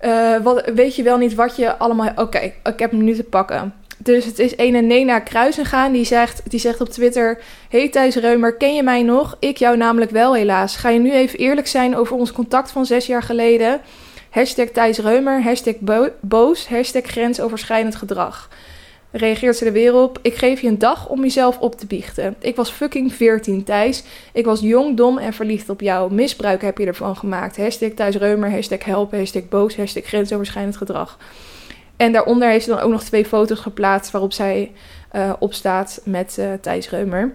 [0.00, 2.12] Uh, wat, weet je wel niet wat je allemaal...
[2.14, 3.74] Oké, ik heb hem nu te pakken.
[4.02, 7.38] Dus het is een Nena Kruisengaan die zegt, die zegt op Twitter...
[7.68, 9.36] Hey Thijs Reumer, ken je mij nog?
[9.38, 10.76] Ik jou namelijk wel helaas.
[10.76, 13.80] Ga je nu even eerlijk zijn over ons contact van zes jaar geleden?
[14.30, 15.74] Hashtag Thijs Reumer, hashtag
[16.20, 18.48] boos, hashtag grensoverschrijdend gedrag.
[19.10, 20.18] Reageert ze er weer op.
[20.22, 22.34] Ik geef je een dag om jezelf op te biechten.
[22.38, 24.02] Ik was fucking 14, Thijs.
[24.32, 26.14] Ik was jong, dom en verliefd op jou.
[26.14, 27.56] Misbruik heb je ervan gemaakt.
[27.56, 31.18] Hashtag Thijs Reumer, hashtag help, hashtag boos, hashtag grensoverschrijdend gedrag.
[32.00, 34.72] En daaronder heeft ze dan ook nog twee foto's geplaatst waarop zij
[35.12, 37.32] uh, op staat met uh, Thijs Reumer.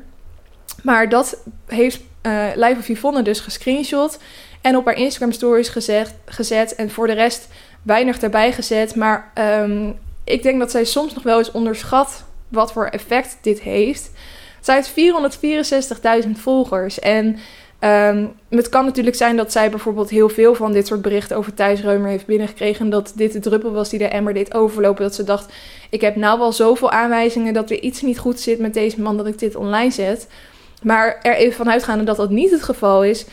[0.83, 4.19] Maar dat heeft uh, Live of Yvonne dus gescreenshot
[4.61, 5.69] en op haar Instagram stories
[6.25, 7.47] gezet, en voor de rest
[7.81, 8.95] weinig erbij gezet.
[8.95, 13.61] Maar um, ik denk dat zij soms nog wel eens onderschat wat voor effect dit
[13.61, 14.11] heeft.
[14.61, 14.93] Zij heeft
[16.25, 17.37] 464.000 volgers en
[17.79, 21.53] Um, het kan natuurlijk zijn dat zij bijvoorbeeld heel veel van dit soort berichten over
[21.53, 22.89] Thijs Reumer heeft binnengekregen.
[22.89, 25.03] Dat dit de druppel was die de emmer deed overlopen.
[25.03, 25.53] Dat ze dacht,
[25.89, 29.17] ik heb nou wel zoveel aanwijzingen dat er iets niet goed zit met deze man
[29.17, 30.27] dat ik dit online zet.
[30.83, 33.25] Maar er even van uitgaande dat dat niet het geval is.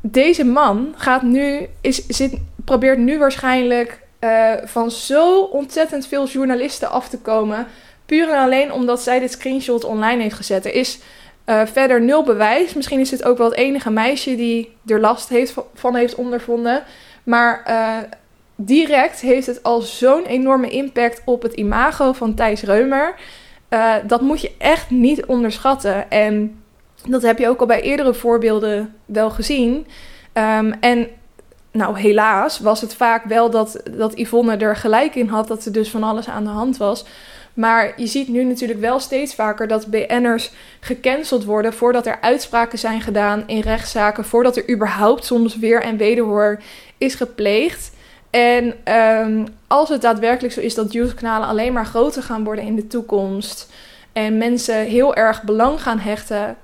[0.00, 6.90] Deze man gaat nu, is, zit, probeert nu waarschijnlijk uh, van zo ontzettend veel journalisten
[6.90, 7.66] af te komen.
[8.06, 10.64] Puur en alleen omdat zij dit screenshot online heeft gezet.
[10.64, 10.98] Er is
[11.46, 12.74] uh, verder nul bewijs.
[12.74, 16.82] Misschien is het ook wel het enige meisje die er last heeft, van heeft ondervonden.
[17.22, 17.96] Maar uh,
[18.56, 23.14] direct heeft het al zo'n enorme impact op het imago van Thijs Reumer.
[23.70, 26.10] Uh, dat moet je echt niet onderschatten.
[26.10, 26.62] En
[27.08, 29.86] dat heb je ook al bij eerdere voorbeelden wel gezien.
[30.32, 31.08] Um, en
[31.72, 35.72] nou, helaas was het vaak wel dat, dat Yvonne er gelijk in had dat er
[35.72, 37.04] dus van alles aan de hand was.
[37.56, 40.50] Maar je ziet nu natuurlijk wel steeds vaker dat BN'ers
[40.80, 45.96] gecanceld worden voordat er uitspraken zijn gedaan in rechtszaken, voordat er überhaupt soms weer en
[45.96, 46.60] wederhoor
[46.98, 47.92] is gepleegd.
[48.30, 52.76] En um, als het daadwerkelijk zo is dat YouTube-kanalen alleen maar groter gaan worden in
[52.76, 53.72] de toekomst
[54.12, 56.56] en mensen heel erg belang gaan hechten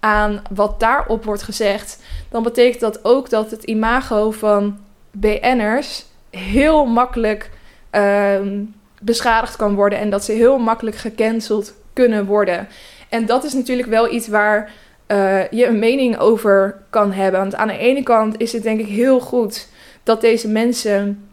[0.00, 4.78] aan wat daarop wordt gezegd, dan betekent dat ook dat het imago van
[5.10, 7.50] BN'ers heel makkelijk
[7.90, 8.74] um,
[9.04, 12.68] beschadigd kan worden en dat ze heel makkelijk gecanceld kunnen worden.
[13.08, 14.72] En dat is natuurlijk wel iets waar
[15.08, 17.40] uh, je een mening over kan hebben.
[17.40, 19.68] Want aan de ene kant is het denk ik heel goed
[20.02, 21.28] dat deze mensen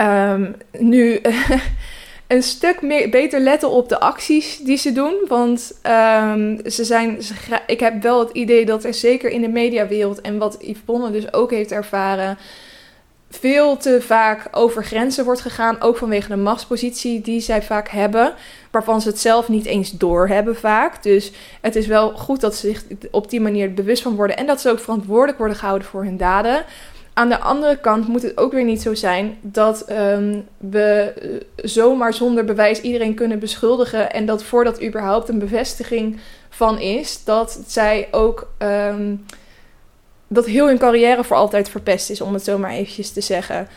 [0.00, 1.20] um, nu
[2.26, 5.14] een stuk meer, beter letten op de acties die ze doen.
[5.28, 7.18] Want um, ze zijn,
[7.66, 11.32] ik heb wel het idee dat er zeker in de mediawereld en wat Yvonne dus
[11.32, 12.38] ook heeft ervaren
[13.40, 15.80] veel te vaak over grenzen wordt gegaan.
[15.80, 18.34] Ook vanwege de machtspositie die zij vaak hebben.
[18.70, 21.02] Waarvan ze het zelf niet eens doorhebben vaak.
[21.02, 24.36] Dus het is wel goed dat ze zich op die manier bewust van worden.
[24.36, 26.64] En dat ze ook verantwoordelijk worden gehouden voor hun daden.
[27.14, 31.64] Aan de andere kant moet het ook weer niet zo zijn dat ehm, we eh,
[31.64, 34.12] zomaar zonder bewijs iedereen kunnen beschuldigen.
[34.12, 38.52] En dat voordat überhaupt een bevestiging van is, dat zij ook.
[38.58, 39.14] Ehm,
[40.32, 43.68] dat heel hun carrière voor altijd verpest is, om het zo maar eventjes te zeggen.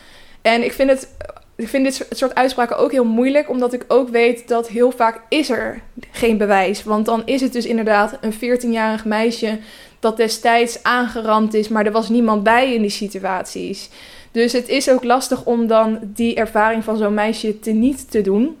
[0.42, 1.08] En ik vind het
[1.56, 5.20] ik vind dit soort uitspraken ook heel moeilijk, omdat ik ook weet dat heel vaak
[5.28, 5.80] is er
[6.10, 6.84] geen bewijs.
[6.84, 9.58] Want dan is het dus inderdaad een 14-jarig meisje
[10.00, 13.88] dat destijds aangerand is, maar er was niemand bij in die situaties.
[14.30, 18.20] Dus het is ook lastig om dan die ervaring van zo'n meisje te niet te
[18.20, 18.56] doen.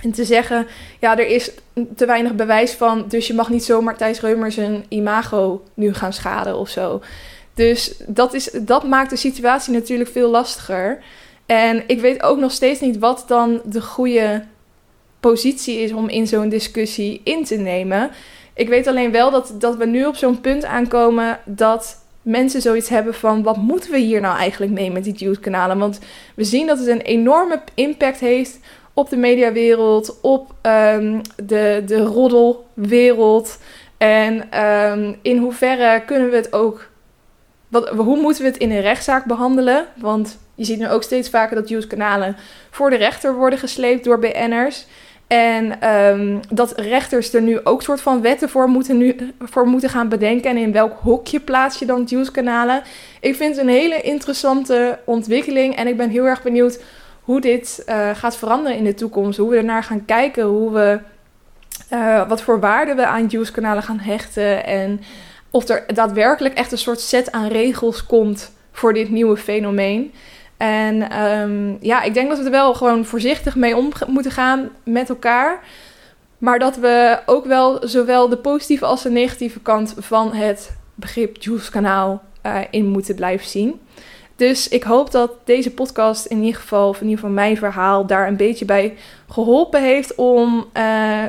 [0.00, 0.66] En te zeggen,
[1.00, 1.50] ja, er is
[1.96, 6.12] te weinig bewijs van, dus je mag niet zomaar Thijs Reumers zijn imago nu gaan
[6.12, 7.00] schaden of zo.
[7.54, 11.02] Dus dat, is, dat maakt de situatie natuurlijk veel lastiger.
[11.46, 14.44] En ik weet ook nog steeds niet wat dan de goede
[15.20, 18.10] positie is om in zo'n discussie in te nemen.
[18.54, 22.88] Ik weet alleen wel dat, dat we nu op zo'n punt aankomen dat mensen zoiets
[22.88, 25.78] hebben van wat moeten we hier nou eigenlijk mee met die YouTube-kanalen?
[25.78, 25.98] Want
[26.34, 28.58] we zien dat het een enorme impact heeft
[28.92, 33.58] op de mediawereld, op um, de, de roddelwereld.
[33.96, 36.92] En um, in hoeverre kunnen we het ook.
[37.96, 39.86] Hoe moeten we het in een rechtszaak behandelen?
[39.96, 42.36] Want je ziet nu ook steeds vaker dat YouTube-kanalen
[42.70, 44.86] voor de rechter worden gesleept door BN'ers.
[45.26, 49.88] En um, dat rechters er nu ook soort van wetten voor moeten, nu, voor moeten
[49.88, 50.50] gaan bedenken.
[50.50, 52.82] En in welk hokje plaats je dan YouTube-kanalen.
[53.20, 55.76] Ik vind het een hele interessante ontwikkeling.
[55.76, 56.82] En ik ben heel erg benieuwd
[57.20, 59.38] hoe dit uh, gaat veranderen in de toekomst.
[59.38, 60.44] Hoe we ernaar gaan kijken.
[60.44, 60.98] Hoe we,
[61.92, 64.66] uh, wat voor waarde we aan YouTube-kanalen gaan hechten.
[64.66, 65.00] En
[65.54, 70.12] of er daadwerkelijk echt een soort set aan regels komt voor dit nieuwe fenomeen.
[70.56, 74.68] En um, ja, ik denk dat we er wel gewoon voorzichtig mee om moeten gaan
[74.84, 75.64] met elkaar.
[76.38, 81.42] Maar dat we ook wel zowel de positieve als de negatieve kant van het begrip
[81.42, 83.80] Juice-kanaal uh, in moeten blijven zien.
[84.36, 88.06] Dus ik hoop dat deze podcast in ieder geval, of in ieder geval mijn verhaal,
[88.06, 88.96] daar een beetje bij
[89.28, 91.22] geholpen heeft om uh,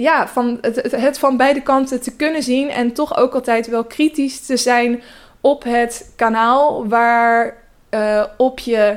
[0.00, 2.70] ja, van het, het, van beide kanten te kunnen zien.
[2.70, 5.02] En toch ook altijd wel kritisch te zijn
[5.40, 7.56] op het kanaal waar
[7.90, 8.96] uh, op je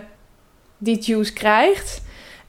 [0.78, 2.02] die juice krijgt.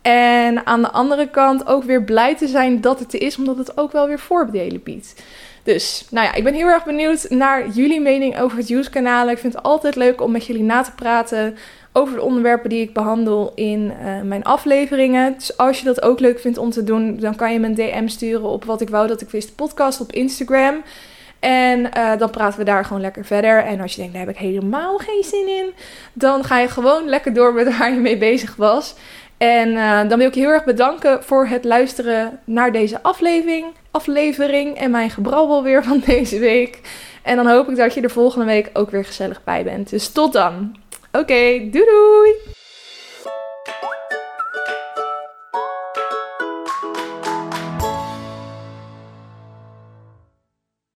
[0.02, 3.56] En aan de andere kant ook weer blij te zijn dat het er is, omdat
[3.56, 5.22] het ook wel weer voordelen biedt.
[5.62, 9.32] Dus, nou ja, ik ben heel erg benieuwd naar jullie mening over het Juice-kanalen.
[9.32, 11.56] Ik vind het altijd leuk om met jullie na te praten
[11.96, 15.34] over de onderwerpen die ik behandel in uh, mijn afleveringen.
[15.34, 17.74] Dus als je dat ook leuk vindt om te doen, dan kan je me een
[17.74, 20.82] DM sturen op wat ik wou dat ik wist podcast op Instagram.
[21.40, 23.64] En uh, dan praten we daar gewoon lekker verder.
[23.64, 25.72] En als je denkt, daar heb ik helemaal geen zin in,
[26.12, 28.94] dan ga je gewoon lekker door met waar je mee bezig was.
[29.36, 33.66] En uh, dan wil ik je heel erg bedanken voor het luisteren naar deze aflevering,
[33.90, 36.80] aflevering en mijn gebrabbel weer van deze week.
[37.22, 39.90] En dan hoop ik dat je er volgende week ook weer gezellig bij bent.
[39.90, 40.76] Dus tot dan.
[41.14, 42.53] Oké, okay, doei doei!